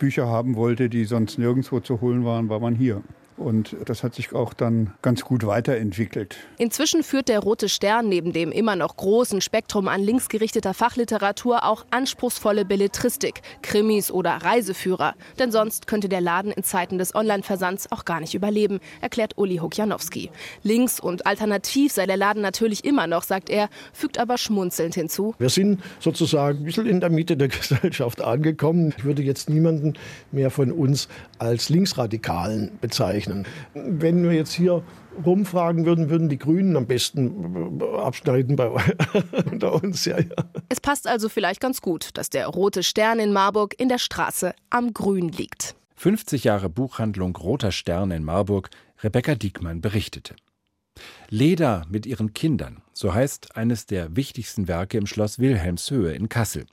Bücher 0.00 0.26
haben 0.26 0.56
wollte, 0.56 0.88
die 0.88 1.04
sonst 1.04 1.38
nirgendwo 1.38 1.78
zu 1.78 2.00
holen 2.00 2.24
waren, 2.24 2.48
war 2.48 2.58
man 2.58 2.74
hier. 2.74 3.02
Und 3.38 3.76
das 3.84 4.02
hat 4.02 4.14
sich 4.14 4.32
auch 4.32 4.52
dann 4.52 4.92
ganz 5.00 5.22
gut 5.22 5.46
weiterentwickelt. 5.46 6.36
Inzwischen 6.58 7.02
führt 7.02 7.28
der 7.28 7.40
Rote 7.40 7.68
Stern 7.68 8.08
neben 8.08 8.32
dem 8.32 8.50
immer 8.50 8.76
noch 8.76 8.96
großen 8.96 9.40
Spektrum 9.40 9.88
an 9.88 10.02
linksgerichteter 10.02 10.74
Fachliteratur 10.74 11.64
auch 11.64 11.86
anspruchsvolle 11.90 12.64
Belletristik, 12.64 13.42
Krimis 13.62 14.10
oder 14.10 14.32
Reiseführer. 14.32 15.14
Denn 15.38 15.52
sonst 15.52 15.86
könnte 15.86 16.08
der 16.08 16.20
Laden 16.20 16.50
in 16.50 16.64
Zeiten 16.64 16.98
des 16.98 17.14
Online-Versands 17.14 17.92
auch 17.92 18.04
gar 18.04 18.20
nicht 18.20 18.34
überleben, 18.34 18.80
erklärt 19.00 19.38
Uli 19.38 19.58
Hokjanowski. 19.58 20.30
Links 20.62 20.98
und 20.98 21.26
alternativ 21.26 21.92
sei 21.92 22.06
der 22.06 22.16
Laden 22.16 22.42
natürlich 22.42 22.84
immer 22.84 23.06
noch, 23.06 23.22
sagt 23.22 23.50
er, 23.50 23.68
fügt 23.92 24.18
aber 24.18 24.36
schmunzelnd 24.36 24.94
hinzu. 24.94 25.34
Wir 25.38 25.48
sind 25.48 25.80
sozusagen 26.00 26.58
ein 26.58 26.64
bisschen 26.64 26.86
in 26.86 27.00
der 27.00 27.10
Mitte 27.10 27.36
der 27.36 27.48
Gesellschaft 27.68 28.20
angekommen. 28.20 28.94
Ich 28.98 29.04
würde 29.04 29.22
jetzt 29.22 29.48
niemanden 29.48 29.94
mehr 30.32 30.50
von 30.50 30.72
uns 30.72 31.08
als 31.38 31.68
Linksradikalen 31.68 32.72
bezeichnen 32.80 33.27
rechnen. 33.28 33.46
Wenn 33.74 34.22
wir 34.22 34.32
jetzt 34.32 34.52
hier 34.52 34.82
rumfragen 35.24 35.84
würden, 35.84 36.10
würden 36.10 36.28
die 36.28 36.38
Grünen 36.38 36.76
am 36.76 36.86
besten 36.86 37.82
abschneiden 37.82 38.56
bei 38.56 38.70
unter 39.50 39.82
uns. 39.82 40.04
Ja, 40.04 40.18
ja. 40.18 40.36
Es 40.68 40.80
passt 40.80 41.06
also 41.06 41.28
vielleicht 41.28 41.60
ganz 41.60 41.80
gut, 41.80 42.10
dass 42.14 42.30
der 42.30 42.46
rote 42.46 42.82
Stern 42.82 43.18
in 43.18 43.32
Marburg 43.32 43.74
in 43.78 43.88
der 43.88 43.98
Straße 43.98 44.54
am 44.70 44.94
Grün 44.94 45.28
liegt. 45.28 45.74
50 45.96 46.44
Jahre 46.44 46.68
Buchhandlung 46.68 47.34
Roter 47.34 47.72
Stern 47.72 48.12
in 48.12 48.24
Marburg, 48.24 48.70
Rebecca 49.02 49.34
Diekmann 49.34 49.80
berichtete. 49.80 50.36
Leda 51.28 51.84
mit 51.88 52.06
ihren 52.06 52.34
Kindern, 52.34 52.82
so 52.92 53.14
heißt 53.14 53.56
eines 53.56 53.86
der 53.86 54.16
wichtigsten 54.16 54.68
Werke 54.68 54.98
im 54.98 55.06
Schloss 55.06 55.38
Wilhelmshöhe 55.38 56.12
in 56.12 56.28
Kassel. 56.28 56.66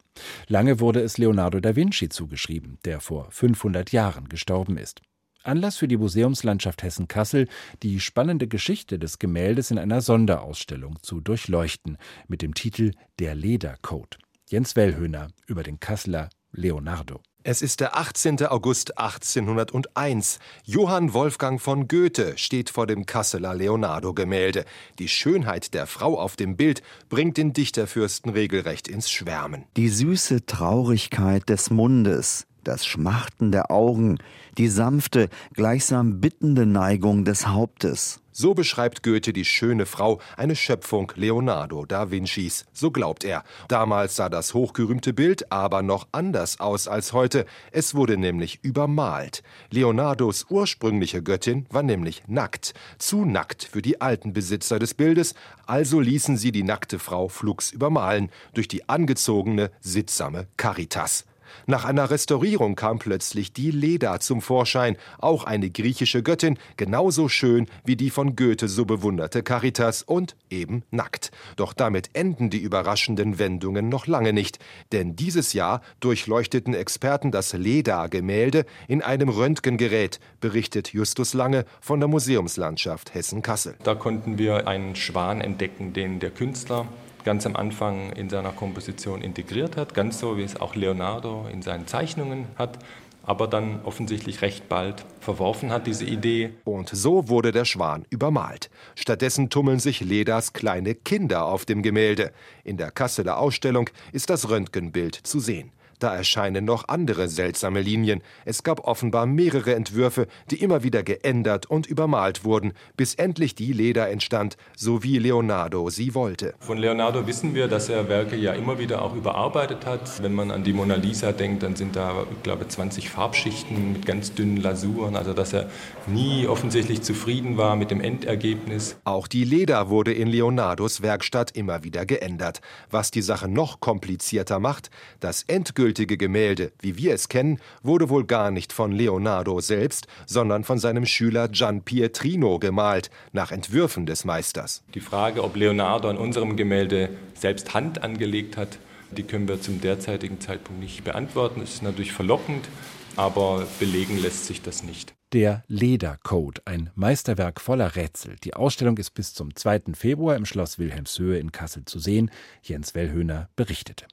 Lange 0.47 0.79
wurde 0.79 1.01
es 1.01 1.17
Leonardo 1.17 1.59
da 1.59 1.75
Vinci 1.75 2.09
zugeschrieben, 2.09 2.79
der 2.85 3.01
vor 3.01 3.29
500 3.31 3.91
Jahren 3.91 4.29
gestorben 4.29 4.77
ist. 4.77 5.01
Anlass 5.45 5.77
für 5.77 5.87
die 5.87 5.97
Museumslandschaft 5.97 6.83
Hessen-Kassel, 6.83 7.47
die 7.83 7.99
spannende 7.99 8.47
Geschichte 8.47 8.99
des 8.99 9.19
Gemäldes 9.19 9.71
in 9.71 9.77
einer 9.77 10.01
Sonderausstellung 10.01 10.97
zu 11.01 11.21
durchleuchten, 11.21 11.97
mit 12.27 12.41
dem 12.41 12.53
Titel 12.53 12.91
Der 13.19 13.35
Ledercode. 13.35 14.17
Jens 14.49 14.75
Wellhöhner 14.75 15.29
über 15.47 15.63
den 15.63 15.79
Kasseler 15.79 16.29
Leonardo. 16.51 17.21
Es 17.47 17.61
ist 17.61 17.79
der 17.79 17.95
18. 17.95 18.43
August 18.47 18.97
1801. 18.97 20.39
Johann 20.63 21.13
Wolfgang 21.13 21.61
von 21.61 21.87
Goethe 21.87 22.33
steht 22.37 22.71
vor 22.71 22.87
dem 22.87 23.05
Kasseler 23.05 23.53
Leonardo-Gemälde. 23.53 24.65
Die 24.97 25.07
Schönheit 25.07 25.75
der 25.75 25.85
Frau 25.85 26.19
auf 26.19 26.35
dem 26.37 26.57
Bild 26.57 26.81
bringt 27.07 27.37
den 27.37 27.53
Dichterfürsten 27.53 28.31
regelrecht 28.31 28.87
ins 28.87 29.11
Schwärmen. 29.11 29.65
Die 29.77 29.89
süße 29.89 30.47
Traurigkeit 30.47 31.47
des 31.47 31.69
Mundes, 31.69 32.47
das 32.63 32.83
Schmachten 32.83 33.51
der 33.51 33.69
Augen, 33.69 34.17
die 34.57 34.67
sanfte, 34.67 35.29
gleichsam 35.53 36.21
bittende 36.21 36.65
Neigung 36.65 37.25
des 37.25 37.47
Hauptes. 37.47 38.21
So 38.37 38.53
beschreibt 38.53 39.01
Goethe 39.01 39.31
die 39.31 39.45
schöne 39.45 39.85
Frau, 39.85 40.19
eine 40.35 40.57
Schöpfung 40.57 41.09
Leonardo 41.15 41.85
da 41.85 42.11
Vincis. 42.11 42.65
So 42.73 42.91
glaubt 42.91 43.23
er. 43.23 43.45
Damals 43.69 44.17
sah 44.17 44.27
das 44.27 44.53
hochgerühmte 44.53 45.13
Bild 45.13 45.53
aber 45.53 45.81
noch 45.81 46.05
anders 46.11 46.59
aus 46.59 46.89
als 46.89 47.13
heute. 47.13 47.45
Es 47.71 47.95
wurde 47.95 48.17
nämlich 48.17 48.59
übermalt. 48.61 49.41
Leonardos 49.71 50.47
ursprüngliche 50.49 51.23
Göttin 51.23 51.65
war 51.69 51.81
nämlich 51.81 52.23
nackt. 52.27 52.73
Zu 52.97 53.23
nackt 53.23 53.63
für 53.63 53.81
die 53.81 54.01
alten 54.01 54.33
Besitzer 54.33 54.79
des 54.79 54.95
Bildes. 54.95 55.33
Also 55.65 56.01
ließen 56.01 56.35
sie 56.35 56.51
die 56.51 56.63
nackte 56.63 56.99
Frau 56.99 57.29
flugs 57.29 57.71
übermalen 57.71 58.29
durch 58.53 58.67
die 58.67 58.89
angezogene, 58.89 59.71
sittsame 59.79 60.47
Caritas. 60.57 61.23
Nach 61.65 61.85
einer 61.85 62.09
Restaurierung 62.09 62.75
kam 62.75 62.99
plötzlich 62.99 63.53
die 63.53 63.71
Leda 63.71 64.19
zum 64.19 64.41
Vorschein, 64.41 64.97
auch 65.19 65.43
eine 65.43 65.69
griechische 65.69 66.23
Göttin, 66.23 66.57
genauso 66.77 67.29
schön 67.29 67.67
wie 67.83 67.95
die 67.95 68.09
von 68.09 68.35
Goethe 68.35 68.67
so 68.67 68.85
bewunderte 68.85 69.43
Caritas 69.43 70.03
und 70.03 70.35
eben 70.49 70.83
nackt. 70.91 71.31
Doch 71.55 71.73
damit 71.73 72.09
enden 72.13 72.49
die 72.49 72.59
überraschenden 72.59 73.39
Wendungen 73.39 73.89
noch 73.89 74.07
lange 74.07 74.33
nicht, 74.33 74.59
denn 74.91 75.15
dieses 75.15 75.53
Jahr 75.53 75.81
durchleuchteten 75.99 76.73
Experten 76.73 77.31
das 77.31 77.53
Leda-Gemälde 77.53 78.65
in 78.87 79.01
einem 79.01 79.29
Röntgengerät, 79.29 80.19
berichtet 80.39 80.93
Justus 80.93 81.33
Lange 81.33 81.65
von 81.81 81.99
der 81.99 82.07
Museumslandschaft 82.07 83.13
Hessen-Kassel. 83.13 83.75
Da 83.83 83.95
konnten 83.95 84.37
wir 84.37 84.67
einen 84.67 84.95
Schwan 84.95 85.41
entdecken, 85.41 85.93
den 85.93 86.19
der 86.19 86.31
Künstler 86.31 86.87
ganz 87.25 87.45
am 87.45 87.57
Anfang 87.57 88.13
in 88.13 88.29
seiner 88.29 88.51
Komposition 88.51 89.21
integriert 89.21 89.75
hat, 89.75 89.93
ganz 89.93 90.19
so 90.19 90.37
wie 90.37 90.43
es 90.43 90.61
auch 90.61 90.75
Leonardo 90.75 91.47
in 91.51 91.61
seinen 91.61 91.87
Zeichnungen 91.87 92.47
hat 92.55 92.79
aber 93.25 93.47
dann 93.47 93.81
offensichtlich 93.83 94.41
recht 94.41 94.69
bald 94.69 95.03
verworfen 95.19 95.71
hat, 95.71 95.87
diese 95.87 96.05
Idee. 96.05 96.51
Und 96.63 96.89
so 96.89 97.27
wurde 97.27 97.51
der 97.51 97.65
Schwan 97.65 98.05
übermalt. 98.09 98.69
Stattdessen 98.95 99.49
tummeln 99.49 99.79
sich 99.79 100.01
Ledas 100.01 100.53
kleine 100.53 100.95
Kinder 100.95 101.45
auf 101.45 101.65
dem 101.65 101.81
Gemälde. 101.81 102.31
In 102.63 102.77
der 102.77 102.91
Kasseler 102.91 103.37
Ausstellung 103.37 103.89
ist 104.11 104.29
das 104.29 104.49
Röntgenbild 104.49 105.15
zu 105.15 105.39
sehen. 105.39 105.71
Da 105.99 106.13
erscheinen 106.15 106.65
noch 106.65 106.87
andere 106.89 107.29
seltsame 107.29 107.81
Linien. 107.81 108.21
Es 108.43 108.63
gab 108.63 108.85
offenbar 108.85 109.25
mehrere 109.25 109.75
Entwürfe, 109.75 110.27
die 110.51 110.61
immer 110.61 110.83
wieder 110.83 111.03
geändert 111.03 111.67
und 111.67 111.87
übermalt 111.87 112.43
wurden, 112.43 112.73
bis 112.97 113.15
endlich 113.15 113.55
die 113.55 113.71
Leder 113.71 114.09
entstand, 114.09 114.57
so 114.75 115.03
wie 115.03 115.19
Leonardo 115.19 115.89
sie 115.89 116.13
wollte. 116.13 116.53
Von 116.59 116.77
Leonardo 116.77 117.27
wissen 117.27 117.55
wir, 117.55 117.67
dass 117.67 117.87
er 117.87 118.09
Werke 118.09 118.35
ja 118.35 118.53
immer 118.53 118.77
wieder 118.77 119.01
auch 119.01 119.15
überarbeitet 119.15 119.85
hat. 119.85 120.21
Wenn 120.21 120.33
man 120.33 120.51
an 120.51 120.63
die 120.63 120.73
Mona 120.73 120.95
Lisa 120.95 121.31
denkt, 121.31 121.63
dann 121.63 121.75
sind 121.75 121.95
da, 121.95 122.25
ich 122.29 122.43
glaube, 122.43 122.67
20 122.67 123.09
Farbschichten 123.09 123.93
mit 123.93 124.05
ganz 124.05 124.33
dünnen 124.33 124.57
Lasuren, 124.57 125.15
also 125.15 125.33
dass 125.33 125.53
er 125.53 125.69
nie 126.07 126.47
offensichtlich 126.47 127.03
zufrieden 127.03 127.57
war 127.57 127.75
mit 127.77 127.89
dem 127.89 128.01
Endergebnis. 128.01 128.97
Auch 129.05 129.27
die 129.27 129.45
Leder 129.45 129.89
wurde 129.89 130.13
in 130.13 130.27
Leonardos 130.27 131.01
Werkstatt 131.01 131.51
immer 131.51 131.83
wieder 131.83 132.05
geändert. 132.05 132.59
Was 132.91 133.11
die 133.11 133.21
Sache 133.21 133.47
noch 133.47 133.79
komplizierter 133.79 134.59
macht, 134.59 134.89
das 135.19 135.43
endgültige 135.43 135.85
endgültige 135.95 136.17
Gemälde, 136.17 136.73
wie 136.81 136.97
wir 136.97 137.13
es 137.13 137.29
kennen, 137.29 137.59
wurde 137.81 138.09
wohl 138.09 138.25
gar 138.25 138.51
nicht 138.51 138.73
von 138.73 138.91
Leonardo 138.91 139.61
selbst, 139.61 140.07
sondern 140.25 140.65
von 140.65 140.77
seinem 140.77 141.05
Schüler 141.05 141.47
Gian 141.47 141.83
Pietrino 141.83 142.59
gemalt, 142.59 143.09
nach 143.31 143.51
Entwürfen 143.53 144.05
des 144.05 144.25
Meisters. 144.25 144.83
Die 144.93 144.99
Frage, 144.99 145.41
ob 145.41 145.55
Leonardo 145.55 146.09
an 146.09 146.17
unserem 146.17 146.57
Gemälde 146.57 147.11
selbst 147.33 147.73
Hand 147.73 148.03
angelegt 148.03 148.57
hat, 148.57 148.77
die 149.15 149.23
können 149.23 149.47
wir 149.47 149.61
zum 149.61 149.79
derzeitigen 149.79 150.41
Zeitpunkt 150.41 150.81
nicht 150.81 151.05
beantworten. 151.05 151.61
Es 151.61 151.75
ist 151.75 151.83
natürlich 151.83 152.11
verlockend, 152.11 152.67
aber 153.15 153.65
belegen 153.79 154.21
lässt 154.21 154.47
sich 154.47 154.61
das 154.61 154.83
nicht. 154.83 155.13
Der 155.31 155.63
Ledercode, 155.67 156.61
ein 156.65 156.89
Meisterwerk 156.95 157.61
voller 157.61 157.95
Rätsel. 157.95 158.35
Die 158.43 158.53
Ausstellung 158.53 158.97
ist 158.97 159.11
bis 159.11 159.33
zum 159.33 159.55
2. 159.55 159.93
Februar 159.93 160.35
im 160.35 160.45
Schloss 160.45 160.77
Wilhelmshöhe 160.77 161.39
in 161.39 161.53
Kassel 161.53 161.85
zu 161.85 161.99
sehen. 161.99 162.31
Jens 162.61 162.95
Wellhöhner 162.95 163.47
berichtete. 163.55 164.05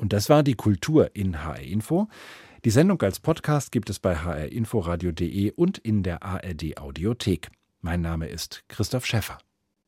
Und 0.00 0.14
das 0.14 0.30
war 0.30 0.42
die 0.42 0.54
Kultur 0.54 1.14
in 1.14 1.44
HR 1.44 1.60
Info. 1.60 2.08
Die 2.64 2.70
Sendung 2.70 3.02
als 3.02 3.20
Podcast 3.20 3.70
gibt 3.70 3.90
es 3.90 3.98
bei 3.98 4.16
hrinforadio.de 4.16 5.52
und 5.52 5.76
in 5.76 6.02
der 6.02 6.22
ARD 6.22 6.78
Audiothek. 6.78 7.50
Mein 7.82 8.00
Name 8.00 8.26
ist 8.26 8.64
Christoph 8.68 9.04
Schäffer. 9.04 9.36